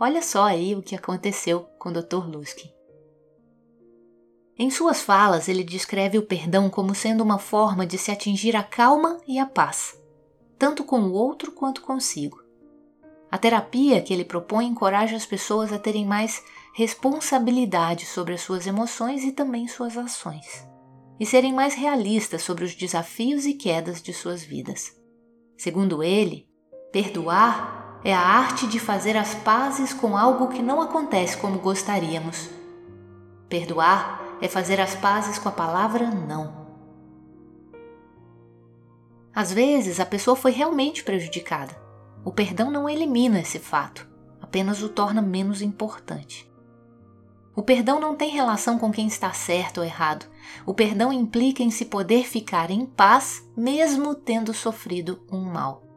Olha 0.00 0.22
só 0.22 0.44
aí 0.44 0.74
o 0.76 0.82
que 0.82 0.94
aconteceu 0.94 1.62
com 1.78 1.88
o 1.88 1.92
Dr. 1.92 2.28
Luskin. 2.28 2.70
Em 4.56 4.70
suas 4.70 5.00
falas, 5.00 5.48
ele 5.48 5.62
descreve 5.62 6.18
o 6.18 6.26
perdão 6.26 6.68
como 6.68 6.94
sendo 6.94 7.22
uma 7.22 7.38
forma 7.38 7.86
de 7.86 7.96
se 7.96 8.10
atingir 8.10 8.56
a 8.56 8.62
calma 8.62 9.20
e 9.26 9.38
a 9.38 9.46
paz, 9.46 9.96
tanto 10.58 10.82
com 10.82 11.00
o 11.00 11.12
outro 11.12 11.52
quanto 11.52 11.80
consigo. 11.80 12.42
A 13.30 13.38
terapia 13.38 14.00
que 14.00 14.12
ele 14.12 14.24
propõe 14.24 14.66
encoraja 14.66 15.14
as 15.14 15.26
pessoas 15.26 15.72
a 15.72 15.78
terem 15.78 16.04
mais 16.04 16.42
responsabilidade 16.74 18.06
sobre 18.06 18.34
as 18.34 18.40
suas 18.40 18.66
emoções 18.66 19.22
e 19.22 19.30
também 19.30 19.68
suas 19.68 19.96
ações, 19.96 20.66
e 21.20 21.26
serem 21.26 21.52
mais 21.52 21.74
realistas 21.74 22.42
sobre 22.42 22.64
os 22.64 22.74
desafios 22.74 23.46
e 23.46 23.54
quedas 23.54 24.02
de 24.02 24.12
suas 24.12 24.42
vidas. 24.42 24.96
Segundo 25.56 26.02
ele, 26.02 26.47
Perdoar 26.90 28.00
é 28.02 28.14
a 28.14 28.20
arte 28.20 28.66
de 28.66 28.80
fazer 28.80 29.14
as 29.14 29.34
pazes 29.34 29.92
com 29.92 30.16
algo 30.16 30.48
que 30.48 30.62
não 30.62 30.80
acontece 30.80 31.36
como 31.36 31.58
gostaríamos. 31.58 32.48
Perdoar 33.46 34.22
é 34.40 34.48
fazer 34.48 34.80
as 34.80 34.94
pazes 34.94 35.38
com 35.38 35.50
a 35.50 35.52
palavra 35.52 36.10
não. 36.10 36.66
Às 39.34 39.52
vezes 39.52 40.00
a 40.00 40.06
pessoa 40.06 40.34
foi 40.34 40.50
realmente 40.50 41.04
prejudicada. 41.04 41.78
O 42.24 42.32
perdão 42.32 42.70
não 42.70 42.88
elimina 42.88 43.40
esse 43.40 43.58
fato, 43.58 44.08
apenas 44.40 44.82
o 44.82 44.88
torna 44.88 45.20
menos 45.20 45.60
importante. 45.60 46.50
O 47.54 47.62
perdão 47.62 48.00
não 48.00 48.16
tem 48.16 48.30
relação 48.30 48.78
com 48.78 48.90
quem 48.90 49.06
está 49.06 49.32
certo 49.34 49.78
ou 49.78 49.84
errado. 49.84 50.24
O 50.64 50.72
perdão 50.72 51.12
implica 51.12 51.62
em 51.62 51.70
se 51.70 51.84
poder 51.84 52.24
ficar 52.24 52.70
em 52.70 52.86
paz 52.86 53.46
mesmo 53.54 54.14
tendo 54.14 54.54
sofrido 54.54 55.22
um 55.30 55.40
mal. 55.40 55.87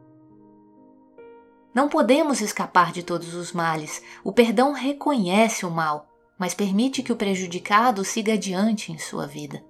Não 1.74 1.88
podemos 1.88 2.42
escapar 2.42 2.92
de 2.92 3.02
todos 3.02 3.32
os 3.32 3.50
males. 3.50 4.02
O 4.22 4.30
perdão 4.30 4.72
reconhece 4.72 5.64
o 5.64 5.70
mal, 5.70 6.06
mas 6.38 6.52
permite 6.52 7.02
que 7.02 7.12
o 7.12 7.16
prejudicado 7.16 8.04
siga 8.04 8.34
adiante 8.34 8.92
em 8.92 8.98
sua 8.98 9.26
vida. 9.26 9.64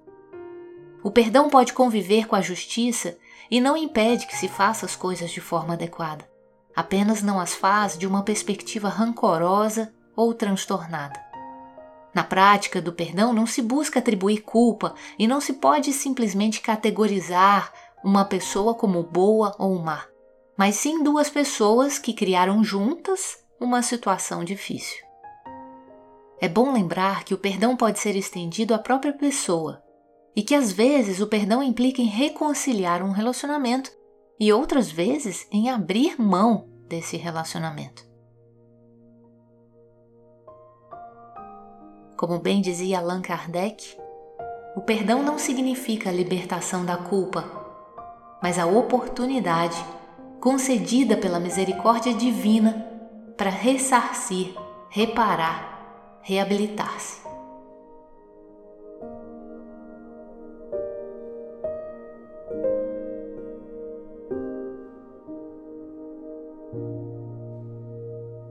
O 1.00 1.12
perdão 1.12 1.48
pode 1.48 1.72
conviver 1.72 2.26
com 2.26 2.34
a 2.34 2.40
justiça 2.40 3.16
e 3.48 3.60
não 3.60 3.76
impede 3.76 4.26
que 4.26 4.36
se 4.36 4.48
faça 4.48 4.84
as 4.84 4.96
coisas 4.96 5.30
de 5.30 5.40
forma 5.40 5.74
adequada. 5.74 6.28
Apenas 6.74 7.22
não 7.22 7.38
as 7.38 7.54
faz 7.54 7.96
de 7.96 8.06
uma 8.06 8.24
perspectiva 8.24 8.88
rancorosa 8.88 9.92
ou 10.16 10.34
transtornada. 10.34 11.20
Na 12.12 12.24
prática 12.24 12.82
do 12.82 12.92
perdão, 12.92 13.32
não 13.32 13.46
se 13.46 13.62
busca 13.62 14.00
atribuir 14.00 14.42
culpa 14.42 14.94
e 15.18 15.28
não 15.28 15.40
se 15.40 15.54
pode 15.54 15.92
simplesmente 15.92 16.60
categorizar 16.60 17.72
uma 18.02 18.24
pessoa 18.24 18.74
como 18.74 19.02
boa 19.04 19.54
ou 19.56 19.78
má 19.78 20.11
mas 20.62 20.76
sim 20.76 21.02
duas 21.02 21.28
pessoas 21.28 21.98
que 21.98 22.12
criaram 22.12 22.62
juntas 22.62 23.44
uma 23.58 23.82
situação 23.82 24.44
difícil. 24.44 25.04
É 26.40 26.48
bom 26.48 26.72
lembrar 26.72 27.24
que 27.24 27.34
o 27.34 27.36
perdão 27.36 27.76
pode 27.76 27.98
ser 27.98 28.14
estendido 28.14 28.72
à 28.72 28.78
própria 28.78 29.12
pessoa 29.12 29.82
e 30.36 30.40
que 30.40 30.54
às 30.54 30.70
vezes 30.70 31.20
o 31.20 31.26
perdão 31.26 31.64
implica 31.64 32.00
em 32.00 32.06
reconciliar 32.06 33.02
um 33.02 33.10
relacionamento 33.10 33.90
e 34.38 34.52
outras 34.52 34.88
vezes 34.88 35.48
em 35.50 35.68
abrir 35.68 36.14
mão 36.16 36.68
desse 36.86 37.16
relacionamento. 37.16 38.08
Como 42.16 42.38
bem 42.38 42.60
dizia 42.60 43.00
Allan 43.00 43.20
Kardec, 43.20 43.96
o 44.76 44.80
perdão 44.80 45.24
não 45.24 45.38
significa 45.38 46.08
a 46.08 46.12
libertação 46.12 46.86
da 46.86 46.96
culpa, 46.96 47.50
mas 48.40 48.60
a 48.60 48.66
oportunidade 48.66 49.84
concedida 50.42 51.16
pela 51.16 51.38
misericórdia 51.38 52.12
divina 52.12 52.84
para 53.36 53.48
ressarcir, 53.48 54.52
reparar, 54.90 56.18
reabilitar-se. 56.20 57.22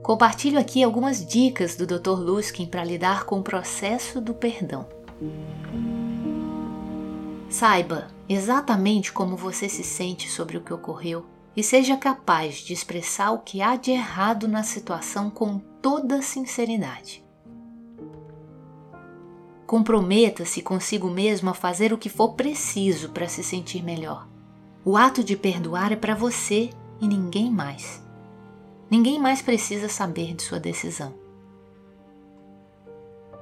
Compartilho 0.02 0.58
aqui 0.58 0.82
algumas 0.82 1.22
dicas 1.22 1.76
do 1.76 1.86
Dr. 1.86 2.18
Luskin 2.18 2.64
para 2.64 2.82
lidar 2.82 3.26
com 3.26 3.40
o 3.40 3.42
processo 3.42 4.18
do 4.18 4.32
perdão. 4.32 4.88
Saiba 7.50 8.08
exatamente 8.26 9.12
como 9.12 9.36
você 9.36 9.68
se 9.68 9.84
sente 9.84 10.30
sobre 10.30 10.56
o 10.56 10.62
que 10.62 10.72
ocorreu 10.72 11.26
e 11.56 11.62
seja 11.62 11.96
capaz 11.96 12.56
de 12.56 12.72
expressar 12.72 13.30
o 13.32 13.40
que 13.40 13.60
há 13.60 13.76
de 13.76 13.90
errado 13.90 14.48
na 14.48 14.62
situação 14.62 15.30
com 15.30 15.58
toda 15.58 16.22
sinceridade. 16.22 17.24
Comprometa-se 19.66 20.62
consigo 20.62 21.10
mesmo 21.10 21.50
a 21.50 21.54
fazer 21.54 21.92
o 21.92 21.98
que 21.98 22.08
for 22.08 22.34
preciso 22.34 23.10
para 23.10 23.28
se 23.28 23.42
sentir 23.42 23.82
melhor. 23.82 24.28
O 24.84 24.96
ato 24.96 25.22
de 25.22 25.36
perdoar 25.36 25.92
é 25.92 25.96
para 25.96 26.14
você 26.14 26.70
e 27.00 27.06
ninguém 27.06 27.50
mais. 27.50 28.02
Ninguém 28.90 29.18
mais 29.18 29.40
precisa 29.40 29.88
saber 29.88 30.34
de 30.34 30.42
sua 30.42 30.60
decisão. 30.60 31.14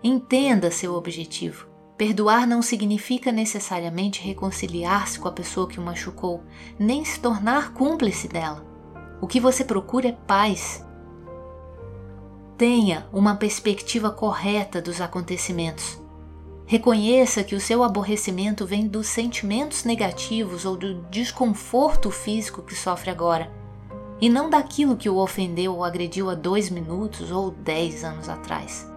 Entenda 0.02 0.70
seu 0.70 0.94
objetivo. 0.94 1.69
Perdoar 2.00 2.46
não 2.46 2.62
significa 2.62 3.30
necessariamente 3.30 4.22
reconciliar-se 4.22 5.18
com 5.18 5.28
a 5.28 5.32
pessoa 5.32 5.68
que 5.68 5.78
o 5.78 5.82
machucou, 5.82 6.42
nem 6.78 7.04
se 7.04 7.20
tornar 7.20 7.74
cúmplice 7.74 8.26
dela. 8.26 8.64
O 9.20 9.26
que 9.26 9.38
você 9.38 9.62
procura 9.62 10.08
é 10.08 10.12
paz. 10.12 10.82
Tenha 12.56 13.06
uma 13.12 13.36
perspectiva 13.36 14.10
correta 14.10 14.80
dos 14.80 14.98
acontecimentos. 14.98 16.00
Reconheça 16.64 17.44
que 17.44 17.54
o 17.54 17.60
seu 17.60 17.84
aborrecimento 17.84 18.64
vem 18.64 18.88
dos 18.88 19.06
sentimentos 19.06 19.84
negativos 19.84 20.64
ou 20.64 20.78
do 20.78 21.02
desconforto 21.10 22.10
físico 22.10 22.62
que 22.62 22.74
sofre 22.74 23.10
agora 23.10 23.52
e 24.18 24.30
não 24.30 24.48
daquilo 24.48 24.96
que 24.96 25.10
o 25.10 25.18
ofendeu 25.18 25.74
ou 25.74 25.84
agrediu 25.84 26.30
há 26.30 26.34
dois 26.34 26.70
minutos 26.70 27.30
ou 27.30 27.50
dez 27.50 28.04
anos 28.04 28.26
atrás. 28.26 28.89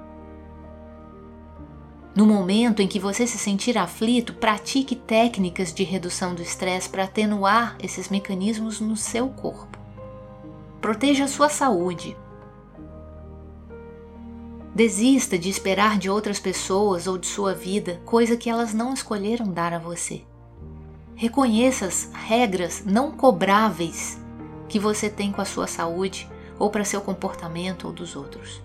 No 2.16 2.28
momento 2.28 2.80
em 2.80 2.88
que 2.88 3.00
você 3.00 3.26
se 3.26 3.40
sentir 3.40 3.76
aflito, 3.76 4.34
pratique 4.34 4.96
técnicas 4.96 5.74
de 5.74 5.84
redução 5.84 6.36
do 6.36 6.44
estresse 6.44 6.88
para 6.88 7.06
atenuar 7.06 7.76
esses 7.82 8.08
mecanismos 8.10 8.80
no 8.80 8.96
seu 8.96 9.30
corpo. 9.30 9.80
Proteja 10.80 11.24
a 11.24 11.28
sua 11.28 11.50
saúde. 11.50 12.16
Desista 14.76 15.40
de 15.40 15.50
esperar 15.50 15.98
de 15.98 16.08
outras 16.08 16.40
pessoas 16.40 17.08
ou 17.08 17.18
de 17.18 17.26
sua 17.26 17.56
vida 17.56 18.00
coisa 18.06 18.38
que 18.38 18.50
elas 18.50 18.76
não 18.76 18.94
escolheram 18.94 19.48
dar 19.48 19.74
a 19.74 19.80
você. 19.80 20.22
Reconheça 21.16 21.86
as 21.86 22.12
regras 22.14 22.84
não 22.86 23.12
cobráveis 23.12 24.20
que 24.70 24.78
você 24.78 25.10
tem 25.10 25.32
com 25.32 25.42
a 25.42 25.46
sua 25.46 25.66
saúde 25.66 26.30
ou 26.60 26.70
para 26.70 26.84
seu 26.84 27.02
comportamento 27.02 27.86
ou 27.88 27.94
dos 27.94 28.16
outros. 28.16 28.62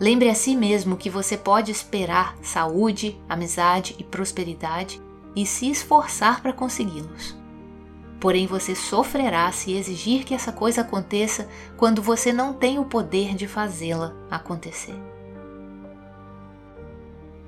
Lembre 0.00 0.28
a 0.28 0.34
si 0.34 0.56
mesmo 0.56 0.96
que 0.96 1.10
você 1.10 1.36
pode 1.36 1.70
esperar 1.70 2.36
saúde, 2.42 3.20
amizade 3.28 3.94
e 3.98 4.04
prosperidade 4.04 5.00
e 5.34 5.46
se 5.46 5.70
esforçar 5.70 6.42
para 6.42 6.52
consegui-los. 6.52 7.36
Porém, 8.20 8.46
você 8.46 8.74
sofrerá 8.74 9.50
se 9.50 9.72
exigir 9.72 10.24
que 10.24 10.34
essa 10.34 10.52
coisa 10.52 10.82
aconteça 10.82 11.48
quando 11.76 12.00
você 12.00 12.32
não 12.32 12.52
tem 12.52 12.78
o 12.78 12.84
poder 12.84 13.34
de 13.34 13.48
fazê-la 13.48 14.14
acontecer. 14.30 14.94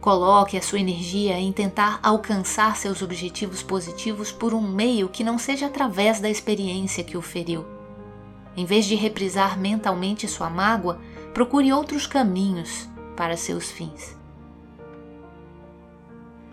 Coloque 0.00 0.56
a 0.56 0.60
sua 0.60 0.80
energia 0.80 1.38
em 1.38 1.50
tentar 1.50 1.98
alcançar 2.02 2.76
seus 2.76 3.00
objetivos 3.00 3.62
positivos 3.62 4.30
por 4.30 4.52
um 4.52 4.60
meio 4.60 5.08
que 5.08 5.24
não 5.24 5.38
seja 5.38 5.66
através 5.66 6.20
da 6.20 6.28
experiência 6.28 7.02
que 7.02 7.16
o 7.16 7.22
feriu. 7.22 7.64
Em 8.56 8.66
vez 8.66 8.84
de 8.84 8.94
reprisar 8.94 9.58
mentalmente 9.58 10.28
sua 10.28 10.50
mágoa, 10.50 11.00
procure 11.34 11.70
outros 11.72 12.06
caminhos 12.06 12.88
para 13.14 13.36
seus 13.36 13.70
fins. 13.70 14.16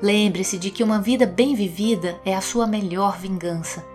Lembre-se 0.01 0.57
de 0.57 0.71
que 0.71 0.83
uma 0.83 0.99
vida 0.99 1.25
bem 1.25 1.55
vivida 1.55 2.19
é 2.25 2.35
a 2.35 2.41
sua 2.41 2.67
melhor 2.67 3.17
vingança. 3.17 3.85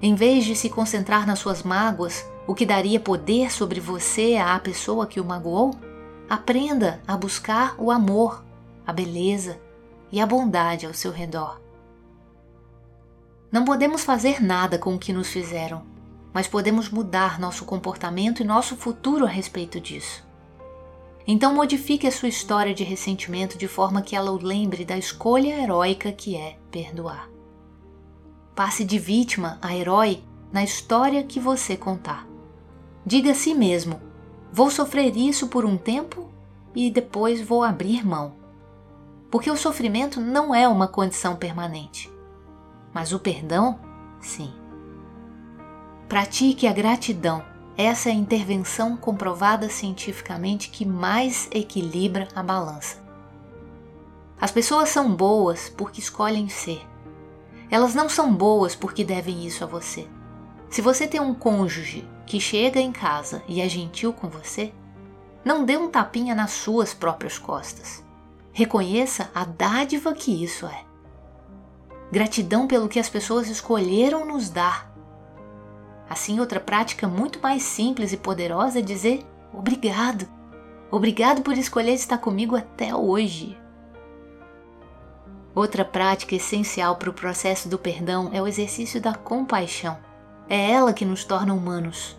Em 0.00 0.14
vez 0.14 0.44
de 0.44 0.54
se 0.54 0.68
concentrar 0.68 1.26
nas 1.26 1.40
suas 1.40 1.64
mágoas, 1.64 2.24
o 2.46 2.54
que 2.54 2.66
daria 2.66 3.00
poder 3.00 3.50
sobre 3.50 3.80
você 3.80 4.36
à 4.36 4.56
pessoa 4.60 5.06
que 5.06 5.20
o 5.20 5.24
magoou, 5.24 5.74
Aprenda 6.32 6.98
a 7.06 7.14
buscar 7.14 7.74
o 7.76 7.90
amor, 7.90 8.42
a 8.86 8.92
beleza 8.92 9.60
e 10.10 10.18
a 10.18 10.24
bondade 10.24 10.86
ao 10.86 10.94
seu 10.94 11.12
redor. 11.12 11.60
Não 13.50 13.66
podemos 13.66 14.02
fazer 14.02 14.42
nada 14.42 14.78
com 14.78 14.94
o 14.94 14.98
que 14.98 15.12
nos 15.12 15.28
fizeram, 15.28 15.82
mas 16.32 16.46
podemos 16.46 16.88
mudar 16.88 17.38
nosso 17.38 17.64
comportamento 17.64 18.42
e 18.42 18.46
nosso 18.46 18.76
futuro 18.76 19.24
a 19.24 19.28
respeito 19.28 19.80
disso. 19.80 20.24
Então 21.26 21.54
modifique 21.54 22.06
a 22.06 22.12
sua 22.12 22.28
história 22.28 22.74
de 22.74 22.82
ressentimento 22.82 23.56
de 23.56 23.68
forma 23.68 24.02
que 24.02 24.16
ela 24.16 24.32
o 24.32 24.42
lembre 24.42 24.84
da 24.84 24.96
escolha 24.96 25.62
heróica 25.62 26.10
que 26.10 26.36
é 26.36 26.58
perdoar. 26.70 27.28
Passe 28.54 28.84
de 28.84 28.98
vítima 28.98 29.58
a 29.62 29.74
herói 29.74 30.22
na 30.52 30.64
história 30.64 31.22
que 31.22 31.38
você 31.38 31.76
contar. 31.76 32.26
Diga 33.06 33.30
a 33.32 33.34
si 33.34 33.54
mesmo 33.54 34.12
Vou 34.54 34.70
sofrer 34.70 35.16
isso 35.16 35.48
por 35.48 35.64
um 35.64 35.78
tempo 35.78 36.28
e 36.74 36.90
depois 36.90 37.40
vou 37.40 37.64
abrir 37.64 38.06
mão. 38.06 38.34
Porque 39.30 39.50
o 39.50 39.56
sofrimento 39.56 40.20
não 40.20 40.54
é 40.54 40.68
uma 40.68 40.86
condição 40.86 41.34
permanente. 41.34 42.12
Mas 42.92 43.14
o 43.14 43.18
perdão, 43.18 43.80
sim. 44.20 44.52
Pratique 46.12 46.66
a 46.66 46.72
gratidão. 46.74 47.42
Essa 47.74 48.10
é 48.10 48.12
a 48.12 48.14
intervenção 48.14 48.98
comprovada 48.98 49.70
cientificamente 49.70 50.68
que 50.68 50.84
mais 50.84 51.48
equilibra 51.50 52.28
a 52.34 52.42
balança. 52.42 52.98
As 54.38 54.50
pessoas 54.50 54.90
são 54.90 55.16
boas 55.16 55.70
porque 55.70 56.00
escolhem 56.00 56.50
ser. 56.50 56.86
Elas 57.70 57.94
não 57.94 58.10
são 58.10 58.30
boas 58.30 58.74
porque 58.74 59.02
devem 59.02 59.46
isso 59.46 59.64
a 59.64 59.66
você. 59.66 60.06
Se 60.68 60.82
você 60.82 61.08
tem 61.08 61.18
um 61.18 61.32
cônjuge 61.32 62.06
que 62.26 62.38
chega 62.38 62.78
em 62.78 62.92
casa 62.92 63.42
e 63.48 63.62
é 63.62 63.66
gentil 63.66 64.12
com 64.12 64.28
você, 64.28 64.70
não 65.42 65.64
dê 65.64 65.78
um 65.78 65.90
tapinha 65.90 66.34
nas 66.34 66.50
suas 66.50 66.92
próprias 66.92 67.38
costas. 67.38 68.04
Reconheça 68.52 69.30
a 69.34 69.46
dádiva 69.46 70.12
que 70.12 70.44
isso 70.44 70.66
é. 70.66 70.84
Gratidão 72.12 72.66
pelo 72.66 72.86
que 72.86 73.00
as 73.00 73.08
pessoas 73.08 73.48
escolheram 73.48 74.26
nos 74.26 74.50
dar. 74.50 74.91
Assim, 76.12 76.38
outra 76.38 76.60
prática 76.60 77.08
muito 77.08 77.40
mais 77.40 77.62
simples 77.62 78.12
e 78.12 78.18
poderosa 78.18 78.80
é 78.80 78.82
dizer 78.82 79.24
obrigado. 79.50 80.28
Obrigado 80.90 81.40
por 81.40 81.56
escolher 81.56 81.94
estar 81.94 82.18
comigo 82.18 82.54
até 82.54 82.94
hoje. 82.94 83.58
Outra 85.54 85.86
prática 85.86 86.34
essencial 86.34 86.96
para 86.96 87.08
o 87.08 87.14
processo 87.14 87.66
do 87.66 87.78
perdão 87.78 88.28
é 88.30 88.42
o 88.42 88.46
exercício 88.46 89.00
da 89.00 89.14
compaixão. 89.14 89.96
É 90.50 90.72
ela 90.72 90.92
que 90.92 91.06
nos 91.06 91.24
torna 91.24 91.54
humanos. 91.54 92.14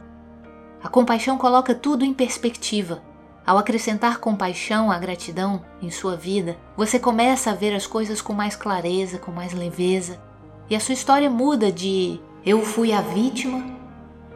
A 0.83 0.89
compaixão 0.89 1.37
coloca 1.37 1.75
tudo 1.75 2.03
em 2.03 2.15
perspectiva. 2.15 2.99
Ao 3.45 3.59
acrescentar 3.59 4.17
compaixão 4.17 4.91
à 4.91 4.97
gratidão 4.97 5.63
em 5.83 5.91
sua 5.91 6.17
vida, 6.17 6.57
você 6.75 6.97
começa 6.97 7.51
a 7.51 7.55
ver 7.55 7.75
as 7.75 7.85
coisas 7.85 8.23
com 8.23 8.33
mais 8.33 8.55
clareza, 8.55 9.19
com 9.19 9.31
mais 9.31 9.53
leveza, 9.53 10.19
e 10.67 10.75
a 10.75 10.79
sua 10.79 10.95
história 10.95 11.29
muda 11.29 11.71
de 11.71 12.19
eu 12.43 12.65
fui 12.65 12.91
a 12.91 12.99
vítima 12.99 13.82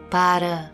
para 0.09 0.71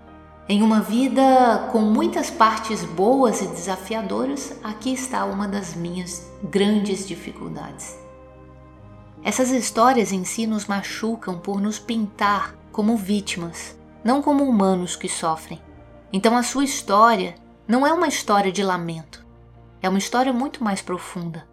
em 0.48 0.62
uma 0.62 0.82
vida 0.82 1.70
com 1.72 1.80
muitas 1.80 2.30
partes 2.30 2.84
boas 2.84 3.42
e 3.42 3.48
desafiadoras, 3.48 4.58
aqui 4.64 4.94
está 4.94 5.26
uma 5.26 5.48
das 5.48 5.76
minhas 5.76 6.30
grandes 6.44 7.08
dificuldades. 7.08 7.98
Essas 9.24 9.52
histórias 9.52 10.12
em 10.12 10.26
si 10.26 10.46
nos 10.46 10.66
machucam 10.66 11.40
por 11.40 11.62
nos 11.62 11.80
pintar 11.80 12.56
como 12.72 12.98
vítimas 12.98 13.78
não 14.04 14.22
como 14.22 14.44
humanos 14.44 14.96
que 14.96 15.08
sofrem. 15.08 15.62
Então 16.12 16.36
a 16.36 16.44
sua 16.44 16.64
história 16.64 17.36
não 17.68 17.88
é 17.88 17.94
uma 17.94 18.08
história 18.08 18.52
de 18.52 18.62
lamento, 18.62 19.26
é 19.82 19.88
uma 19.88 19.98
história 19.98 20.34
muito 20.34 20.64
mais 20.64 20.82
profunda. 20.82 21.48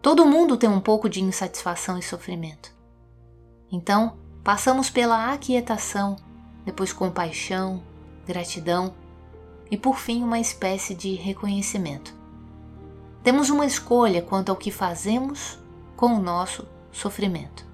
Todo 0.00 0.26
mundo 0.26 0.56
tem 0.56 0.70
um 0.70 0.80
pouco 0.80 1.08
de 1.08 1.22
insatisfação 1.22 1.98
e 1.98 2.02
sofrimento. 2.02 2.74
Então, 3.70 4.16
passamos 4.42 4.88
pela 4.88 5.32
aquietação, 5.32 6.16
depois 6.66 6.92
compaixão, 6.92 7.80
gratidão 8.26 8.92
e 9.70 9.76
por 9.76 9.98
fim 9.98 10.22
uma 10.22 10.40
espécie 10.40 10.94
de 10.94 11.14
reconhecimento. 11.14 12.12
Temos 13.22 13.50
uma 13.50 13.64
escolha 13.64 14.20
quanto 14.20 14.50
ao 14.50 14.56
que 14.56 14.70
fazemos 14.70 15.58
com 15.96 16.08
o 16.08 16.20
nosso 16.20 16.66
sofrimento. 16.92 17.64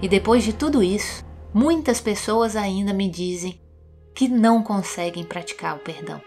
E 0.00 0.08
depois 0.08 0.42
de 0.42 0.52
tudo 0.52 0.82
isso, 0.82 1.24
muitas 1.54 2.00
pessoas 2.00 2.56
ainda 2.56 2.92
me 2.92 3.08
dizem: 3.08 3.61
que 4.14 4.28
não 4.28 4.62
conseguem 4.62 5.24
praticar 5.24 5.76
o 5.76 5.80
perdão. 5.80 6.20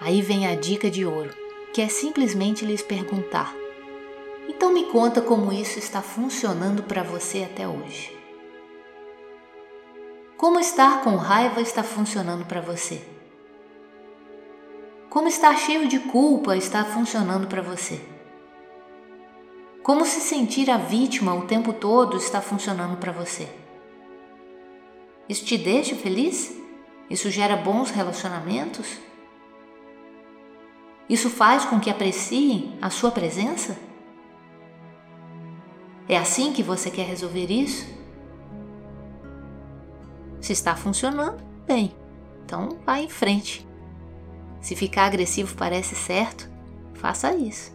Aí 0.00 0.22
vem 0.22 0.46
a 0.46 0.54
dica 0.54 0.90
de 0.90 1.04
ouro, 1.04 1.34
que 1.72 1.80
é 1.80 1.88
simplesmente 1.88 2.64
lhes 2.64 2.82
perguntar: 2.82 3.54
então 4.48 4.72
me 4.72 4.84
conta 4.84 5.20
como 5.20 5.52
isso 5.52 5.78
está 5.78 6.02
funcionando 6.02 6.82
para 6.82 7.02
você 7.02 7.42
até 7.42 7.66
hoje. 7.66 8.16
Como 10.36 10.58
estar 10.58 11.02
com 11.02 11.16
raiva 11.16 11.60
está 11.60 11.82
funcionando 11.82 12.44
para 12.44 12.60
você? 12.60 13.02
Como 15.08 15.28
estar 15.28 15.56
cheio 15.56 15.88
de 15.88 16.00
culpa 16.00 16.56
está 16.56 16.84
funcionando 16.84 17.46
para 17.46 17.62
você? 17.62 18.00
Como 19.82 20.04
se 20.04 20.20
sentir 20.20 20.70
a 20.70 20.76
vítima 20.76 21.34
o 21.34 21.46
tempo 21.46 21.72
todo 21.72 22.16
está 22.16 22.40
funcionando 22.40 22.96
para 22.96 23.12
você? 23.12 23.48
Isso 25.28 25.44
te 25.44 25.56
deixa 25.56 25.94
feliz? 25.94 26.63
Isso 27.08 27.30
gera 27.30 27.56
bons 27.56 27.90
relacionamentos? 27.90 28.98
Isso 31.08 31.28
faz 31.28 31.64
com 31.64 31.78
que 31.78 31.90
apreciem 31.90 32.78
a 32.80 32.88
sua 32.88 33.10
presença? 33.10 33.76
É 36.08 36.16
assim 36.16 36.52
que 36.52 36.62
você 36.62 36.90
quer 36.90 37.06
resolver 37.06 37.50
isso? 37.50 37.86
Se 40.40 40.52
está 40.52 40.76
funcionando, 40.76 41.42
bem, 41.66 41.94
então 42.44 42.78
vá 42.84 42.98
em 42.98 43.08
frente. 43.08 43.66
Se 44.60 44.74
ficar 44.74 45.06
agressivo 45.06 45.54
parece 45.56 45.94
certo, 45.94 46.50
faça 46.94 47.34
isso. 47.34 47.72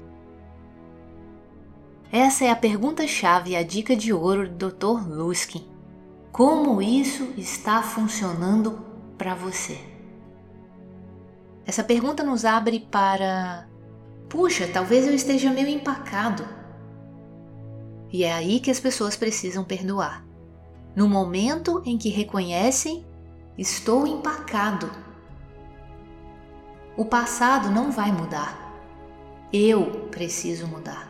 Essa 2.12 2.46
é 2.46 2.50
a 2.50 2.56
pergunta-chave 2.56 3.52
e 3.52 3.56
a 3.56 3.62
dica 3.62 3.96
de 3.96 4.12
ouro 4.12 4.50
do 4.50 4.72
Dr. 4.72 5.08
Luskin. 5.08 5.68
Como 6.32 6.82
isso 6.82 7.32
está 7.38 7.84
funcionando 7.84 8.89
para 9.20 9.36
você? 9.36 9.78
Essa 11.68 11.84
pergunta 11.84 12.24
nos 12.24 12.46
abre 12.46 12.80
para: 12.80 13.68
puxa, 14.30 14.68
talvez 14.68 15.06
eu 15.06 15.14
esteja 15.14 15.52
meio 15.52 15.68
empacado. 15.68 16.48
E 18.12 18.24
é 18.24 18.34
aí 18.34 18.60
que 18.60 18.72
as 18.72 18.80
pessoas 18.80 19.16
precisam 19.16 19.64
perdoar. 19.64 20.26
No 20.96 21.08
momento 21.08 21.84
em 21.86 21.98
que 21.98 22.10
reconhecem, 22.10 23.06
estou 23.56 24.08
empacado. 24.08 24.90
O 26.98 27.06
passado 27.06 27.70
não 27.70 27.92
vai 27.92 28.12
mudar. 28.12 28.74
Eu 29.54 30.08
preciso 30.10 30.66
mudar. 30.66 31.08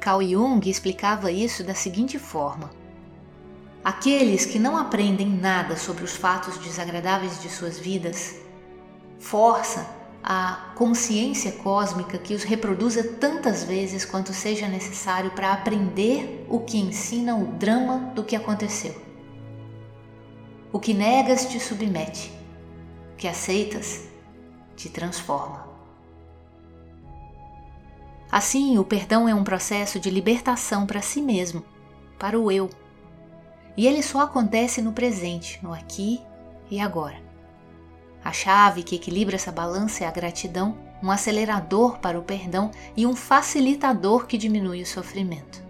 Carl 0.00 0.22
Jung 0.22 0.68
explicava 0.68 1.30
isso 1.30 1.62
da 1.62 1.74
seguinte 1.74 2.18
forma: 2.18 2.70
Aqueles 3.86 4.44
que 4.44 4.58
não 4.58 4.76
aprendem 4.76 5.28
nada 5.28 5.76
sobre 5.76 6.02
os 6.02 6.16
fatos 6.16 6.58
desagradáveis 6.58 7.40
de 7.40 7.48
suas 7.48 7.78
vidas, 7.78 8.34
força 9.20 9.88
a 10.20 10.72
consciência 10.74 11.52
cósmica 11.52 12.18
que 12.18 12.34
os 12.34 12.42
reproduza 12.42 13.04
tantas 13.04 13.62
vezes 13.62 14.04
quanto 14.04 14.32
seja 14.32 14.66
necessário 14.66 15.30
para 15.30 15.52
aprender 15.52 16.44
o 16.50 16.58
que 16.58 16.78
ensina 16.78 17.36
o 17.36 17.46
drama 17.46 18.12
do 18.12 18.24
que 18.24 18.34
aconteceu. 18.34 19.00
O 20.72 20.80
que 20.80 20.92
negas 20.92 21.46
te 21.46 21.60
submete, 21.60 22.32
o 23.12 23.16
que 23.16 23.28
aceitas 23.28 24.02
te 24.74 24.88
transforma. 24.88 25.64
Assim, 28.32 28.78
o 28.78 28.84
perdão 28.84 29.28
é 29.28 29.34
um 29.36 29.44
processo 29.44 30.00
de 30.00 30.10
libertação 30.10 30.84
para 30.86 31.00
si 31.00 31.22
mesmo, 31.22 31.64
para 32.18 32.36
o 32.36 32.50
eu. 32.50 32.68
E 33.76 33.86
ele 33.86 34.02
só 34.02 34.20
acontece 34.20 34.80
no 34.80 34.92
presente, 34.92 35.58
no 35.62 35.72
aqui 35.72 36.20
e 36.70 36.80
agora. 36.80 37.20
A 38.24 38.32
chave 38.32 38.82
que 38.82 38.96
equilibra 38.96 39.36
essa 39.36 39.52
balança 39.52 40.04
é 40.04 40.06
a 40.06 40.10
gratidão, 40.10 40.76
um 41.02 41.10
acelerador 41.10 41.98
para 41.98 42.18
o 42.18 42.22
perdão 42.22 42.70
e 42.96 43.06
um 43.06 43.14
facilitador 43.14 44.26
que 44.26 44.38
diminui 44.38 44.82
o 44.82 44.86
sofrimento. 44.86 45.62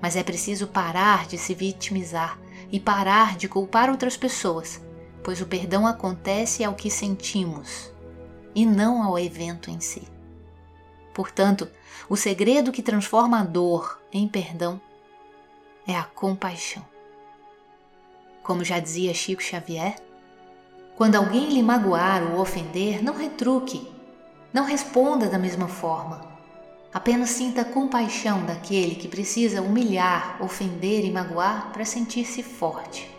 Mas 0.00 0.16
é 0.16 0.22
preciso 0.22 0.68
parar 0.68 1.26
de 1.26 1.36
se 1.36 1.54
vitimizar 1.54 2.38
e 2.70 2.78
parar 2.78 3.36
de 3.36 3.48
culpar 3.48 3.90
outras 3.90 4.16
pessoas, 4.16 4.80
pois 5.22 5.40
o 5.40 5.46
perdão 5.46 5.86
acontece 5.86 6.62
ao 6.62 6.74
que 6.74 6.90
sentimos 6.90 7.92
e 8.54 8.64
não 8.64 9.02
ao 9.02 9.18
evento 9.18 9.70
em 9.70 9.80
si. 9.80 10.02
Portanto, 11.12 11.68
o 12.08 12.16
segredo 12.16 12.72
que 12.72 12.82
transforma 12.82 13.40
a 13.40 13.44
dor 13.44 14.00
em 14.12 14.28
perdão 14.28 14.80
é 15.86 15.96
a 15.96 16.02
compaixão. 16.02 16.84
Como 18.42 18.64
já 18.64 18.78
dizia 18.78 19.14
Chico 19.14 19.42
Xavier, 19.42 19.96
quando 20.96 21.16
alguém 21.16 21.50
lhe 21.50 21.62
magoar 21.62 22.32
ou 22.32 22.40
ofender, 22.40 23.02
não 23.02 23.14
retruque, 23.14 23.86
não 24.52 24.64
responda 24.64 25.28
da 25.28 25.38
mesma 25.38 25.68
forma. 25.68 26.26
Apenas 26.92 27.30
sinta 27.30 27.64
compaixão 27.64 28.44
daquele 28.46 28.94
que 28.94 29.06
precisa 29.06 29.60
humilhar, 29.60 30.42
ofender 30.42 31.04
e 31.04 31.10
magoar 31.10 31.70
para 31.72 31.84
sentir-se 31.84 32.42
forte. 32.42 33.15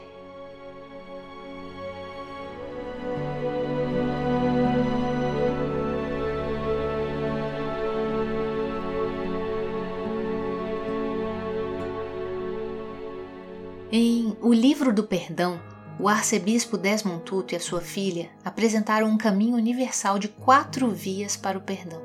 Em 13.89 14.35
O 14.41 14.51
Livro 14.51 14.91
do 14.91 15.05
Perdão, 15.05 15.61
o 15.97 16.09
arcebispo 16.09 16.77
Desmond 16.77 17.23
Tutu 17.23 17.53
e 17.53 17.55
a 17.55 17.59
sua 17.59 17.79
filha 17.79 18.29
apresentaram 18.43 19.07
um 19.07 19.17
caminho 19.17 19.55
universal 19.55 20.19
de 20.19 20.27
quatro 20.27 20.91
vias 20.91 21.37
para 21.37 21.57
o 21.57 21.61
perdão, 21.61 22.01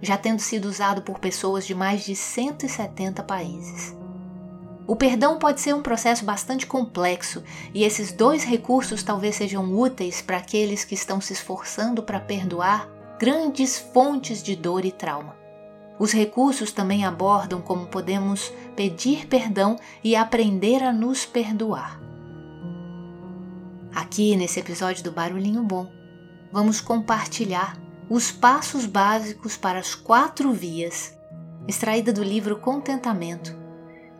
já 0.00 0.16
tendo 0.16 0.40
sido 0.40 0.64
usado 0.64 1.02
por 1.02 1.18
pessoas 1.18 1.66
de 1.66 1.74
mais 1.74 2.06
de 2.06 2.16
170 2.16 3.22
países. 3.22 3.94
O 4.86 4.96
perdão 4.96 5.38
pode 5.38 5.60
ser 5.60 5.74
um 5.74 5.82
processo 5.82 6.24
bastante 6.24 6.66
complexo 6.66 7.44
e 7.74 7.84
esses 7.84 8.12
dois 8.12 8.42
recursos 8.42 9.02
talvez 9.02 9.36
sejam 9.36 9.78
úteis 9.78 10.22
para 10.22 10.38
aqueles 10.38 10.84
que 10.84 10.94
estão 10.94 11.20
se 11.20 11.34
esforçando 11.34 12.02
para 12.02 12.18
perdoar 12.18 12.88
grandes 13.18 13.78
fontes 13.78 14.42
de 14.42 14.56
dor 14.56 14.86
e 14.86 14.90
trauma. 14.90 15.39
Os 16.00 16.12
recursos 16.12 16.72
também 16.72 17.04
abordam 17.04 17.60
como 17.60 17.86
podemos 17.86 18.50
pedir 18.74 19.26
perdão 19.26 19.78
e 20.02 20.16
aprender 20.16 20.82
a 20.82 20.94
nos 20.94 21.26
perdoar. 21.26 22.00
Aqui 23.94 24.34
nesse 24.34 24.58
episódio 24.58 25.04
do 25.04 25.12
Barulhinho 25.12 25.62
Bom, 25.62 25.92
vamos 26.50 26.80
compartilhar 26.80 27.76
os 28.08 28.32
passos 28.32 28.86
básicos 28.86 29.58
para 29.58 29.78
as 29.78 29.94
quatro 29.94 30.54
vias, 30.54 31.14
extraída 31.68 32.14
do 32.14 32.24
livro 32.24 32.56
Contentamento, 32.56 33.54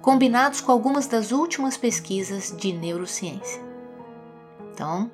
combinados 0.03 0.61
com 0.61 0.71
algumas 0.71 1.07
das 1.07 1.33
últimas 1.33 1.79
pesquisas 1.79 2.55
de 2.55 2.75
neurociência. 2.75 3.62
Então, 4.75 5.11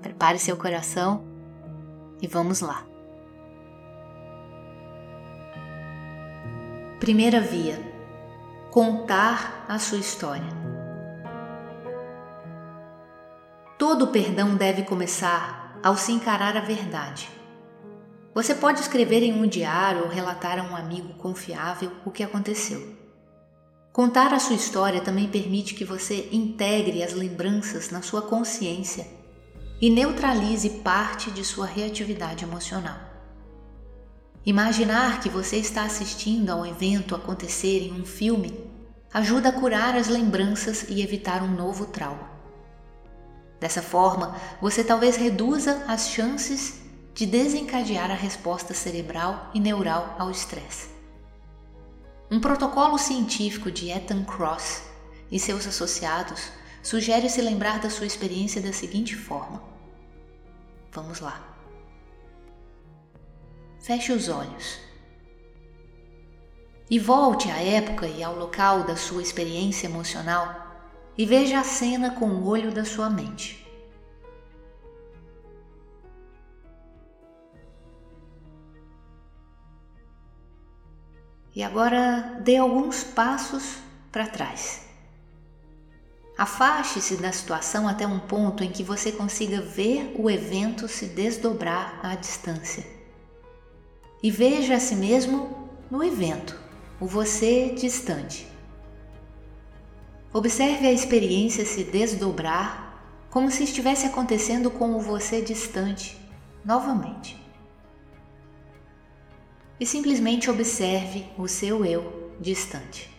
prepare 0.00 0.38
seu 0.38 0.56
coração 0.56 1.22
e 2.22 2.26
vamos 2.26 2.62
lá. 2.62 2.93
Primeira 7.04 7.38
via: 7.38 7.78
contar 8.70 9.66
a 9.68 9.78
sua 9.78 9.98
história. 9.98 10.48
Todo 13.78 14.06
perdão 14.06 14.56
deve 14.56 14.84
começar 14.84 15.78
ao 15.82 15.98
se 15.98 16.12
encarar 16.12 16.56
a 16.56 16.62
verdade. 16.62 17.28
Você 18.34 18.54
pode 18.54 18.80
escrever 18.80 19.22
em 19.22 19.34
um 19.34 19.46
diário 19.46 20.04
ou 20.04 20.08
relatar 20.08 20.58
a 20.58 20.62
um 20.62 20.74
amigo 20.74 21.12
confiável 21.18 21.92
o 22.06 22.10
que 22.10 22.22
aconteceu. 22.22 22.96
Contar 23.92 24.32
a 24.32 24.38
sua 24.38 24.56
história 24.56 25.02
também 25.02 25.28
permite 25.28 25.74
que 25.74 25.84
você 25.84 26.30
integre 26.32 27.02
as 27.02 27.12
lembranças 27.12 27.90
na 27.90 28.00
sua 28.00 28.22
consciência 28.22 29.06
e 29.78 29.90
neutralize 29.90 30.70
parte 30.82 31.30
de 31.30 31.44
sua 31.44 31.66
reatividade 31.66 32.44
emocional. 32.44 33.13
Imaginar 34.46 35.20
que 35.20 35.30
você 35.30 35.56
está 35.56 35.84
assistindo 35.84 36.50
a 36.50 36.56
um 36.56 36.66
evento 36.66 37.14
acontecer 37.14 37.80
em 37.80 37.92
um 37.98 38.04
filme 38.04 38.70
ajuda 39.10 39.48
a 39.48 39.52
curar 39.52 39.96
as 39.96 40.08
lembranças 40.08 40.84
e 40.88 41.00
evitar 41.00 41.42
um 41.42 41.54
novo 41.54 41.86
trauma. 41.86 42.28
Dessa 43.58 43.80
forma, 43.80 44.36
você 44.60 44.84
talvez 44.84 45.16
reduza 45.16 45.84
as 45.88 46.10
chances 46.10 46.82
de 47.14 47.24
desencadear 47.24 48.10
a 48.10 48.14
resposta 48.14 48.74
cerebral 48.74 49.50
e 49.54 49.60
neural 49.60 50.14
ao 50.18 50.30
estresse. 50.30 50.90
Um 52.30 52.38
protocolo 52.38 52.98
científico 52.98 53.70
de 53.70 53.90
Ethan 53.90 54.24
Cross 54.24 54.82
e 55.30 55.38
seus 55.38 55.66
associados 55.66 56.50
sugere 56.82 57.30
se 57.30 57.40
lembrar 57.40 57.78
da 57.78 57.88
sua 57.88 58.04
experiência 58.04 58.60
da 58.60 58.74
seguinte 58.74 59.16
forma. 59.16 59.62
Vamos 60.92 61.20
lá. 61.20 61.53
Feche 63.84 64.14
os 64.14 64.30
olhos 64.30 64.78
e 66.88 66.98
volte 66.98 67.50
à 67.50 67.60
época 67.60 68.06
e 68.06 68.22
ao 68.22 68.34
local 68.34 68.84
da 68.84 68.96
sua 68.96 69.20
experiência 69.20 69.86
emocional 69.86 70.88
e 71.18 71.26
veja 71.26 71.60
a 71.60 71.62
cena 71.62 72.12
com 72.12 72.30
o 72.30 72.46
olho 72.46 72.72
da 72.72 72.86
sua 72.86 73.10
mente. 73.10 73.62
E 81.54 81.62
agora 81.62 82.40
dê 82.42 82.56
alguns 82.56 83.04
passos 83.04 83.76
para 84.10 84.26
trás. 84.26 84.88
Afaste-se 86.38 87.18
da 87.18 87.30
situação 87.32 87.86
até 87.86 88.06
um 88.06 88.18
ponto 88.18 88.64
em 88.64 88.72
que 88.72 88.82
você 88.82 89.12
consiga 89.12 89.60
ver 89.60 90.16
o 90.18 90.30
evento 90.30 90.88
se 90.88 91.08
desdobrar 91.08 92.00
à 92.02 92.14
distância. 92.14 93.03
E 94.24 94.30
veja 94.30 94.76
a 94.76 94.80
si 94.80 94.96
mesmo 94.96 95.68
no 95.90 96.02
evento, 96.02 96.58
o 96.98 97.06
você 97.06 97.74
distante. 97.74 98.48
Observe 100.32 100.86
a 100.86 100.92
experiência 100.92 101.66
se 101.66 101.84
desdobrar 101.84 103.04
como 103.28 103.50
se 103.50 103.64
estivesse 103.64 104.06
acontecendo 104.06 104.70
com 104.70 104.96
o 104.96 104.98
você 104.98 105.42
distante 105.42 106.18
novamente. 106.64 107.38
E 109.78 109.84
simplesmente 109.84 110.50
observe 110.50 111.26
o 111.36 111.46
seu 111.46 111.84
eu 111.84 112.32
distante. 112.40 113.14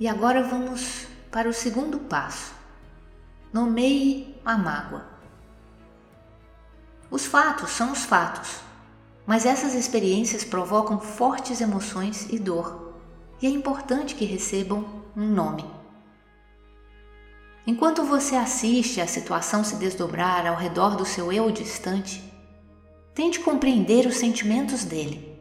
E 0.00 0.08
agora 0.08 0.42
vamos 0.42 1.06
para 1.30 1.48
o 1.48 1.52
segundo 1.52 2.00
passo. 2.00 2.63
Nomeie 3.54 4.34
a 4.44 4.58
mágoa. 4.58 5.06
Os 7.10 7.24
fatos 7.24 7.70
são 7.70 7.92
os 7.92 8.04
fatos, 8.04 8.58
mas 9.24 9.46
essas 9.46 9.74
experiências 9.74 10.42
provocam 10.42 10.98
fortes 10.98 11.60
emoções 11.60 12.26
e 12.30 12.38
dor, 12.38 12.94
e 13.40 13.46
é 13.46 13.48
importante 13.48 14.16
que 14.16 14.24
recebam 14.24 14.84
um 15.16 15.26
nome. 15.26 15.64
Enquanto 17.66 18.02
você 18.02 18.34
assiste 18.34 19.00
a 19.00 19.06
situação 19.06 19.62
se 19.62 19.76
desdobrar 19.76 20.46
ao 20.46 20.56
redor 20.56 20.96
do 20.96 21.04
seu 21.06 21.32
eu 21.32 21.50
distante, 21.52 22.22
tente 23.14 23.38
compreender 23.38 24.04
os 24.04 24.16
sentimentos 24.16 24.84
dele 24.84 25.34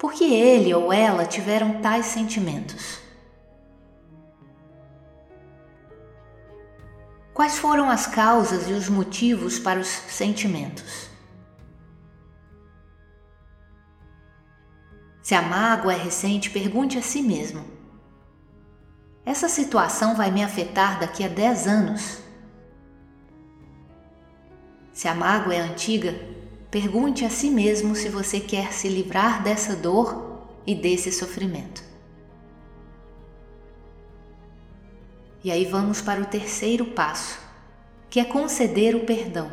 por 0.00 0.14
que 0.14 0.32
ele 0.32 0.72
ou 0.72 0.90
ela 0.90 1.26
tiveram 1.26 1.82
tais 1.82 2.06
sentimentos? 2.06 3.00
Quais 7.32 7.58
foram 7.58 7.88
as 7.88 8.06
causas 8.06 8.68
e 8.68 8.72
os 8.72 8.88
motivos 8.88 9.58
para 9.58 9.80
os 9.80 9.86
sentimentos? 9.86 11.08
Se 15.22 15.34
a 15.34 15.42
mágoa 15.42 15.92
é 15.92 15.96
recente, 15.96 16.50
pergunte 16.50 16.98
a 16.98 17.02
si 17.02 17.22
mesmo: 17.22 17.64
essa 19.24 19.48
situação 19.48 20.16
vai 20.16 20.30
me 20.30 20.42
afetar 20.42 20.98
daqui 20.98 21.24
a 21.24 21.28
10 21.28 21.66
anos? 21.66 22.18
Se 24.92 25.08
a 25.08 25.14
mágoa 25.14 25.54
é 25.54 25.60
antiga, 25.60 26.14
Pergunte 26.70 27.24
a 27.24 27.30
si 27.30 27.50
mesmo 27.50 27.96
se 27.96 28.08
você 28.08 28.38
quer 28.38 28.72
se 28.72 28.88
livrar 28.88 29.42
dessa 29.42 29.74
dor 29.74 30.46
e 30.64 30.72
desse 30.72 31.10
sofrimento. 31.10 31.82
E 35.42 35.50
aí 35.50 35.64
vamos 35.64 36.02
para 36.02 36.20
o 36.20 36.26
terceiro 36.26 36.84
passo, 36.84 37.38
que 38.10 38.20
é 38.20 38.24
conceder 38.24 38.94
o 38.94 39.06
perdão. 39.06 39.50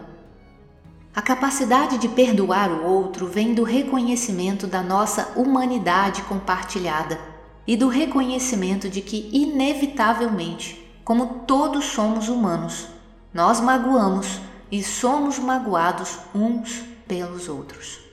A 1.15 1.21
capacidade 1.21 1.97
de 1.97 2.09
perdoar 2.09 2.69
o 2.69 2.85
outro 2.85 3.25
vem 3.25 3.53
do 3.53 3.63
reconhecimento 3.63 4.67
da 4.67 4.83
nossa 4.83 5.31
humanidade 5.35 6.21
compartilhada 6.23 7.19
e 7.65 7.77
do 7.77 7.87
reconhecimento 7.87 8.89
de 8.89 9.01
que, 9.01 9.29
inevitavelmente, 9.31 10.85
como 11.03 11.43
todos 11.47 11.85
somos 11.85 12.27
humanos, 12.27 12.87
nós 13.33 13.61
magoamos 13.61 14.41
e 14.69 14.83
somos 14.83 15.39
magoados 15.39 16.19
uns 16.35 16.83
pelos 17.07 17.47
outros. 17.47 18.06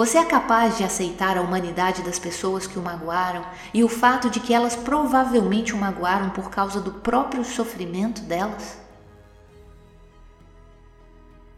Você 0.00 0.16
é 0.16 0.24
capaz 0.24 0.78
de 0.78 0.82
aceitar 0.82 1.36
a 1.36 1.42
humanidade 1.42 2.00
das 2.00 2.18
pessoas 2.18 2.66
que 2.66 2.78
o 2.78 2.82
magoaram 2.82 3.44
e 3.74 3.84
o 3.84 3.88
fato 3.88 4.30
de 4.30 4.40
que 4.40 4.54
elas 4.54 4.74
provavelmente 4.74 5.74
o 5.74 5.76
magoaram 5.76 6.30
por 6.30 6.48
causa 6.48 6.80
do 6.80 6.90
próprio 6.90 7.44
sofrimento 7.44 8.22
delas? 8.22 8.78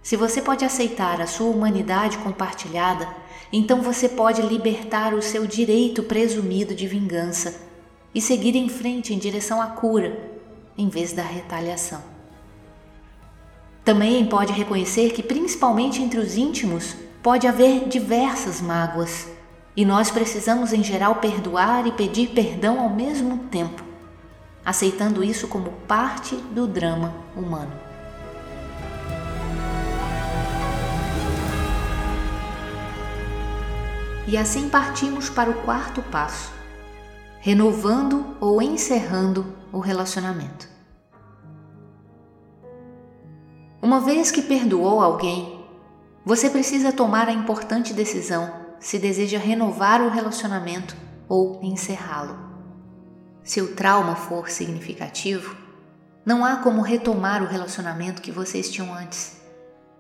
Se 0.03 0.17
você 0.17 0.43
pode 0.43 0.65
aceitar 0.65 1.21
a 1.21 1.27
sua 1.29 1.51
humanidade 1.51 2.19
compartilhada, 2.19 3.09
então 3.53 3.81
você 3.81 4.09
pode 4.09 4.43
libertar 4.43 5.15
o 5.15 5.23
seu 5.23 5.47
direito 5.47 6.03
presumido 6.03 6.75
de 6.75 6.89
vingança 6.89 7.61
e 8.13 8.21
seguir 8.21 8.57
em 8.57 8.69
frente 8.69 9.15
em 9.15 9.19
direção 9.19 9.63
à 9.63 9.69
cura, 9.69 10.19
em 10.77 10.89
vez 10.89 11.13
da 11.13 11.23
retaliação. 11.23 12.03
Também 13.85 14.27
pode 14.27 14.53
reconhecer 14.53 15.13
que, 15.13 15.23
principalmente 15.23 16.03
entre 16.03 16.19
os 16.19 16.37
íntimos, 16.37 16.97
pode 17.23 17.47
haver 17.47 17.89
diversas 17.89 18.61
mágoas 18.61 19.29
e 19.77 19.85
nós 19.85 20.11
precisamos, 20.11 20.73
em 20.73 20.83
geral, 20.83 21.17
perdoar 21.17 21.87
e 21.87 21.93
pedir 21.93 22.31
perdão 22.31 22.81
ao 22.81 22.91
mesmo 22.91 23.39
tempo, 23.45 23.83
aceitando 24.65 25.23
isso 25.23 25.49
como 25.49 25.71
parte 25.87 26.37
do 26.37 26.67
drama 26.67 27.15
humano. 27.37 27.73
E 34.27 34.37
assim 34.37 34.69
partimos 34.69 35.29
para 35.29 35.51
o 35.51 35.63
quarto 35.63 36.03
passo, 36.03 36.53
renovando 37.41 38.37
ou 38.41 38.61
encerrando 38.61 39.47
o 39.73 39.79
relacionamento. 39.79 40.69
Uma 43.81 44.01
vez 44.01 44.31
que 44.31 44.43
perdoou 44.43 45.03
alguém, 45.03 45.52
você 46.25 46.49
precisa 46.49 46.93
tomar 46.93 47.29
a 47.29 47.33
importante 47.33 47.93
decisão 47.93 48.63
se 48.79 48.99
deseja 48.99 49.39
renovar 49.39 50.01
o 50.01 50.09
relacionamento 50.09 50.97
ou 51.29 51.61
encerrá-lo. 51.63 52.39
Se 53.43 53.61
o 53.61 53.75
trauma 53.75 54.15
for 54.15 54.49
significativo, 54.49 55.57
não 56.25 56.45
há 56.45 56.57
como 56.57 56.83
retomar 56.83 57.43
o 57.43 57.47
relacionamento 57.47 58.23
que 58.23 58.31
vocês 58.31 58.71
tinham 58.71 58.95
antes, 58.95 59.41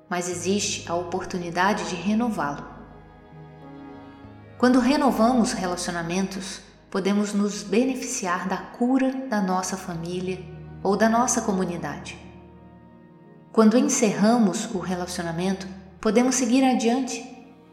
mas 0.08 0.28
existe 0.28 0.88
a 0.88 0.94
oportunidade 0.94 1.88
de 1.88 1.96
renová-lo. 1.96 2.64
Quando 4.58 4.78
renovamos 4.78 5.52
relacionamentos, 5.52 6.60
podemos 6.88 7.32
nos 7.32 7.64
beneficiar 7.64 8.46
da 8.46 8.58
cura 8.58 9.12
da 9.28 9.40
nossa 9.40 9.76
família 9.76 10.38
ou 10.84 10.96
da 10.96 11.08
nossa 11.08 11.40
comunidade. 11.40 12.16
Quando 13.50 13.76
encerramos 13.76 14.72
o 14.72 14.78
relacionamento, 14.78 15.66
podemos 16.02 16.34
seguir 16.34 16.64
adiante, 16.64 17.24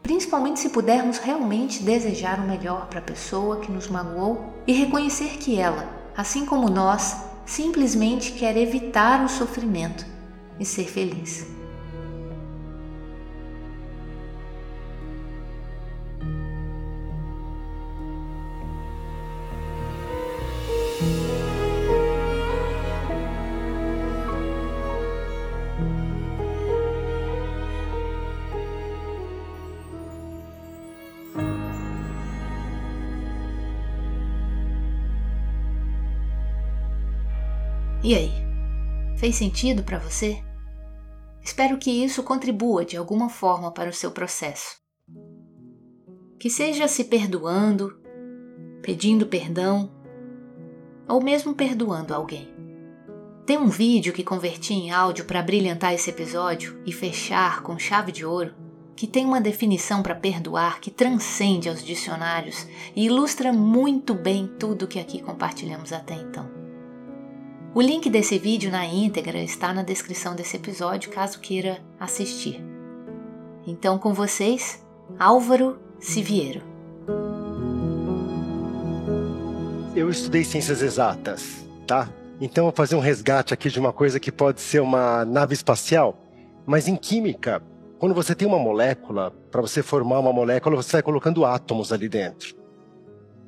principalmente 0.04 0.60
se 0.60 0.70
pudermos 0.70 1.18
realmente 1.18 1.82
desejar 1.82 2.38
o 2.38 2.46
melhor 2.46 2.86
para 2.86 3.00
a 3.00 3.02
pessoa 3.02 3.58
que 3.58 3.72
nos 3.72 3.88
magoou 3.88 4.54
e 4.68 4.72
reconhecer 4.72 5.36
que 5.38 5.58
ela, 5.58 6.12
assim 6.16 6.46
como 6.46 6.70
nós, 6.70 7.16
simplesmente 7.44 8.30
quer 8.32 8.56
evitar 8.56 9.24
o 9.24 9.28
sofrimento 9.28 10.06
e 10.60 10.64
ser 10.64 10.84
feliz. 10.84 11.59
Fez 39.20 39.36
sentido 39.36 39.82
para 39.82 39.98
você? 39.98 40.42
Espero 41.42 41.76
que 41.76 41.90
isso 41.90 42.22
contribua 42.22 42.86
de 42.86 42.96
alguma 42.96 43.28
forma 43.28 43.70
para 43.70 43.90
o 43.90 43.92
seu 43.92 44.10
processo. 44.10 44.78
Que 46.38 46.48
seja 46.48 46.88
se 46.88 47.04
perdoando, 47.04 48.00
pedindo 48.80 49.26
perdão 49.26 49.90
ou 51.06 51.22
mesmo 51.22 51.54
perdoando 51.54 52.14
alguém. 52.14 52.48
Tem 53.44 53.58
um 53.58 53.68
vídeo 53.68 54.14
que 54.14 54.24
converti 54.24 54.72
em 54.72 54.90
áudio 54.90 55.26
para 55.26 55.42
brilhantar 55.42 55.92
esse 55.92 56.08
episódio 56.08 56.80
e 56.86 56.90
fechar 56.90 57.62
com 57.62 57.78
chave 57.78 58.12
de 58.12 58.24
ouro, 58.24 58.54
que 58.96 59.06
tem 59.06 59.26
uma 59.26 59.40
definição 59.40 60.02
para 60.02 60.14
perdoar 60.14 60.80
que 60.80 60.90
transcende 60.90 61.68
aos 61.68 61.84
dicionários 61.84 62.66
e 62.96 63.04
ilustra 63.04 63.52
muito 63.52 64.14
bem 64.14 64.46
tudo 64.58 64.88
que 64.88 64.98
aqui 64.98 65.20
compartilhamos 65.20 65.92
até 65.92 66.14
então. 66.14 66.59
O 67.72 67.80
link 67.80 68.10
desse 68.10 68.36
vídeo 68.36 68.68
na 68.68 68.84
íntegra 68.84 69.38
está 69.38 69.72
na 69.72 69.84
descrição 69.84 70.34
desse 70.34 70.56
episódio, 70.56 71.08
caso 71.08 71.38
queira 71.38 71.78
assistir. 72.00 72.60
Então, 73.64 73.96
com 73.96 74.12
vocês, 74.12 74.84
Álvaro 75.16 75.78
Siviero. 76.00 76.62
Eu 79.94 80.10
estudei 80.10 80.42
ciências 80.42 80.82
exatas, 80.82 81.64
tá? 81.86 82.12
Então, 82.40 82.64
vou 82.64 82.72
fazer 82.72 82.96
um 82.96 83.00
resgate 83.00 83.54
aqui 83.54 83.70
de 83.70 83.78
uma 83.78 83.92
coisa 83.92 84.18
que 84.18 84.32
pode 84.32 84.60
ser 84.60 84.80
uma 84.80 85.24
nave 85.24 85.54
espacial, 85.54 86.18
mas 86.66 86.88
em 86.88 86.96
química, 86.96 87.62
quando 88.00 88.16
você 88.16 88.34
tem 88.34 88.48
uma 88.48 88.58
molécula, 88.58 89.30
para 89.48 89.60
você 89.60 89.80
formar 89.80 90.18
uma 90.18 90.32
molécula, 90.32 90.74
você 90.74 90.94
vai 90.94 91.02
colocando 91.04 91.44
átomos 91.44 91.92
ali 91.92 92.08
dentro. 92.08 92.59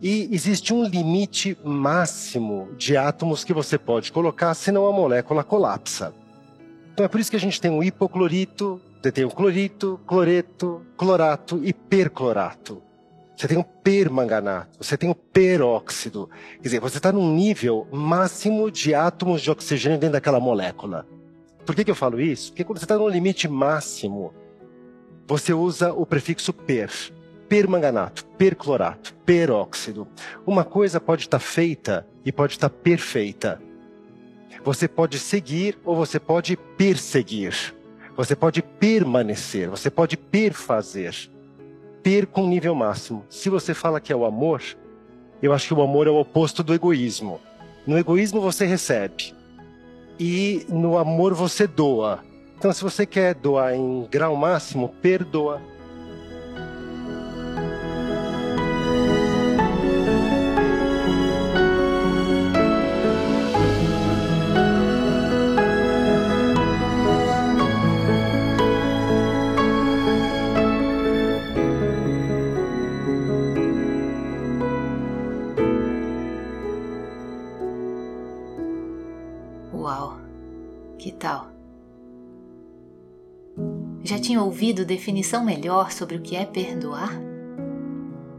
E 0.02 0.28
existe 0.32 0.74
um 0.74 0.82
limite 0.82 1.56
máximo 1.64 2.70
de 2.76 2.96
átomos 2.96 3.44
que 3.44 3.52
você 3.52 3.78
pode 3.78 4.10
colocar, 4.10 4.52
senão 4.52 4.84
a 4.88 4.92
molécula 4.92 5.44
colapsa. 5.44 6.12
Então 6.92 7.06
é 7.06 7.08
por 7.08 7.20
isso 7.20 7.30
que 7.30 7.36
a 7.36 7.40
gente 7.40 7.60
tem 7.60 7.70
o 7.70 7.84
hipoclorito, 7.84 8.80
você 9.00 9.12
tem 9.12 9.24
o 9.24 9.30
clorito, 9.30 10.00
cloreto, 10.04 10.82
clorato 10.96 11.60
e 11.62 11.72
perclorato. 11.72 12.82
Você 13.36 13.46
tem 13.46 13.56
o 13.56 13.62
permanganato, 13.62 14.76
você 14.84 14.96
tem 14.96 15.08
o 15.08 15.14
peróxido. 15.14 16.28
Quer 16.56 16.62
dizer, 16.62 16.80
você 16.80 16.96
está 16.96 17.12
num 17.12 17.32
nível 17.32 17.86
máximo 17.92 18.72
de 18.72 18.96
átomos 18.96 19.40
de 19.40 19.52
oxigênio 19.52 19.98
dentro 19.98 20.14
daquela 20.14 20.40
molécula. 20.40 21.06
Por 21.64 21.76
que, 21.76 21.84
que 21.84 21.90
eu 21.92 21.96
falo 21.96 22.20
isso? 22.20 22.50
Porque 22.50 22.64
quando 22.64 22.78
você 22.78 22.86
está 22.86 22.98
no 22.98 23.08
limite 23.08 23.46
máximo, 23.46 24.34
você 25.28 25.54
usa 25.54 25.92
o 25.92 26.04
prefixo 26.04 26.52
per. 26.52 26.90
Permanganato, 27.52 28.24
perclorato, 28.38 29.12
peróxido. 29.26 30.08
Uma 30.46 30.64
coisa 30.64 30.98
pode 30.98 31.24
estar 31.24 31.38
tá 31.38 31.44
feita 31.44 32.06
e 32.24 32.32
pode 32.32 32.54
estar 32.54 32.70
tá 32.70 32.74
perfeita. 32.74 33.60
Você 34.64 34.88
pode 34.88 35.18
seguir 35.18 35.78
ou 35.84 35.94
você 35.94 36.18
pode 36.18 36.56
perseguir. 36.56 37.74
Você 38.16 38.34
pode 38.34 38.62
permanecer, 38.62 39.68
você 39.68 39.90
pode 39.90 40.16
perfazer. 40.16 41.14
Per 42.02 42.26
com 42.26 42.48
nível 42.48 42.74
máximo. 42.74 43.26
Se 43.28 43.50
você 43.50 43.74
fala 43.74 44.00
que 44.00 44.10
é 44.14 44.16
o 44.16 44.24
amor, 44.24 44.62
eu 45.42 45.52
acho 45.52 45.66
que 45.68 45.74
o 45.74 45.82
amor 45.82 46.06
é 46.06 46.10
o 46.10 46.20
oposto 46.20 46.62
do 46.62 46.72
egoísmo. 46.72 47.38
No 47.86 47.98
egoísmo 47.98 48.40
você 48.40 48.64
recebe 48.64 49.34
e 50.18 50.64
no 50.70 50.96
amor 50.96 51.34
você 51.34 51.66
doa. 51.66 52.24
Então, 52.56 52.72
se 52.72 52.82
você 52.82 53.04
quer 53.04 53.34
doar 53.34 53.74
em 53.74 54.08
grau 54.10 54.34
máximo, 54.36 54.88
perdoa. 55.02 55.60
Tinha 84.32 84.42
ouvido 84.42 84.82
definição 84.82 85.44
melhor 85.44 85.92
sobre 85.92 86.16
o 86.16 86.20
que 86.22 86.34
é 86.34 86.46
perdoar? 86.46 87.20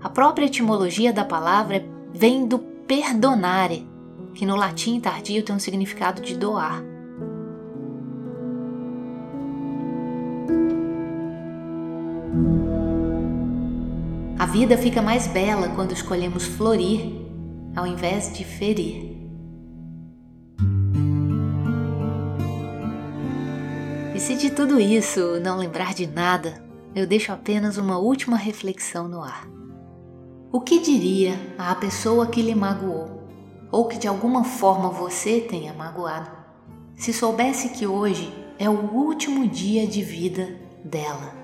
A 0.02 0.10
própria 0.10 0.48
etimologia 0.48 1.14
da 1.14 1.24
palavra 1.24 1.86
vem 2.12 2.48
do 2.48 2.58
perdonare, 2.58 3.88
que 4.34 4.44
no 4.44 4.56
latim 4.56 5.00
tardio 5.00 5.44
tem 5.44 5.56
um 5.56 5.60
significado 5.60 6.20
de 6.20 6.36
doar. 6.36 6.84
A 14.40 14.46
vida 14.48 14.76
fica 14.76 15.00
mais 15.00 15.28
bela 15.28 15.70
quando 15.76 15.92
escolhemos 15.92 16.44
florir 16.44 17.14
ao 17.76 17.86
invés 17.86 18.34
de 18.36 18.44
ferir. 18.44 19.13
Se 24.24 24.36
de 24.36 24.50
tudo 24.50 24.80
isso 24.80 25.38
não 25.42 25.58
lembrar 25.58 25.94
de 25.94 26.08
nada, 26.08 26.64
eu 26.96 27.06
deixo 27.06 27.34
apenas 27.34 27.78
uma 27.78 27.98
última 27.98 28.38
reflexão 28.38 29.06
no 29.06 29.22
ar. 29.22 29.46
O 30.50 30.62
que 30.62 30.80
diria 30.80 31.34
à 31.58 31.76
pessoa 31.76 32.26
que 32.28 32.42
lhe 32.42 32.56
magoou, 32.56 33.22
ou 33.70 33.86
que 33.86 33.98
de 33.98 34.08
alguma 34.08 34.46
forma 34.46 34.88
você 34.88 35.42
tenha 35.42 35.74
magoado, 35.74 36.32
se 36.96 37.12
soubesse 37.12 37.68
que 37.68 37.86
hoje 37.86 38.34
é 38.58 38.70
o 38.70 38.94
último 38.94 39.46
dia 39.46 39.86
de 39.86 40.02
vida 40.02 40.58
dela? 40.86 41.36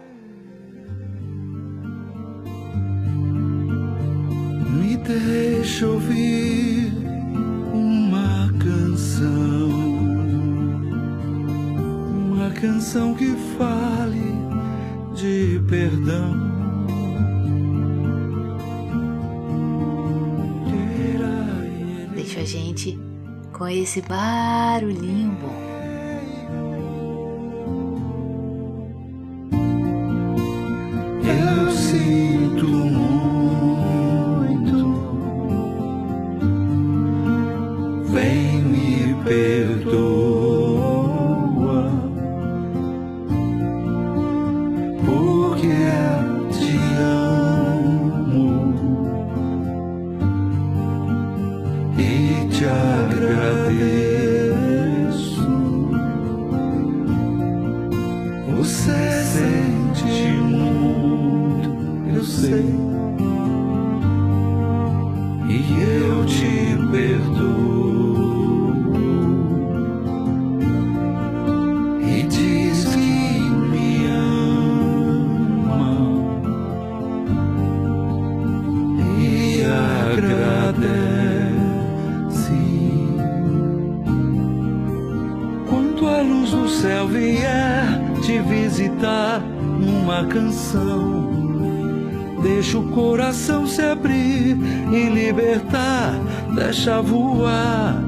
Me 4.69 4.95
deixa 4.95 5.85
ouvir 5.85 6.93
uma 7.73 8.53
canção 8.57 9.88
canção 12.49 13.13
que 13.15 13.35
fale 13.57 14.33
de 15.15 15.61
perdão. 15.67 16.49
Deixa 22.15 22.41
a 22.41 22.45
gente 22.45 22.99
com 23.51 23.67
esse 23.67 24.01
barulhinho 24.01 25.31
bom. 25.41 25.68
Deixa 96.79 97.01
voar. 97.01 98.01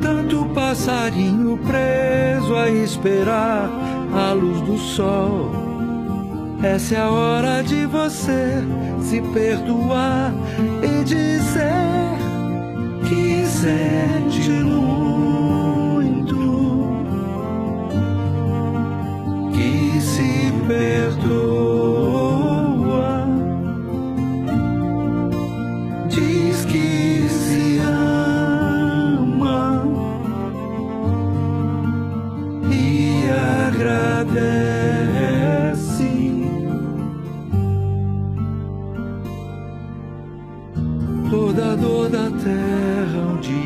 Tanto 0.00 0.46
passarinho 0.54 1.58
preso 1.58 2.54
a 2.54 2.70
esperar 2.70 3.68
a 4.14 4.32
luz 4.32 4.60
do 4.60 4.78
sol. 4.78 5.50
Essa 6.62 6.94
é 6.94 7.00
a 7.00 7.10
hora 7.10 7.60
de 7.64 7.84
você 7.86 8.62
se 9.00 9.20
perdoar 9.32 10.32
e 10.80 11.02
dizer 11.02 12.18
que 13.08 13.44
sente 13.48 14.21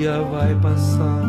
dia 0.06 0.22
vai 0.22 0.54
passar. 0.56 1.22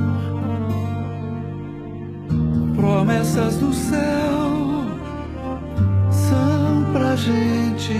Promessas 2.75 3.57
do 3.57 3.73
céu 3.73 4.85
são 6.11 6.93
gente 7.15 7.93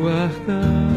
guardar. 0.00 0.87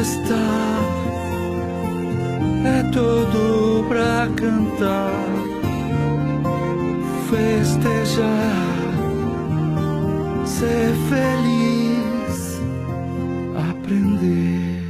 Está 0.00 0.34
é 2.64 2.82
todo 2.92 3.84
pra 3.88 4.28
cantar, 4.36 5.12
festejar, 7.28 8.66
ser 10.44 10.92
feliz, 11.08 12.60
aprender. 13.70 14.84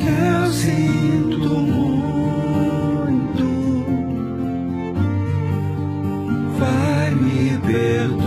Eu 0.00 0.52
sinto 0.52 1.48
muito, 1.48 2.26
vai 6.58 7.10
me 7.14 7.58
perdoar, 7.58 8.25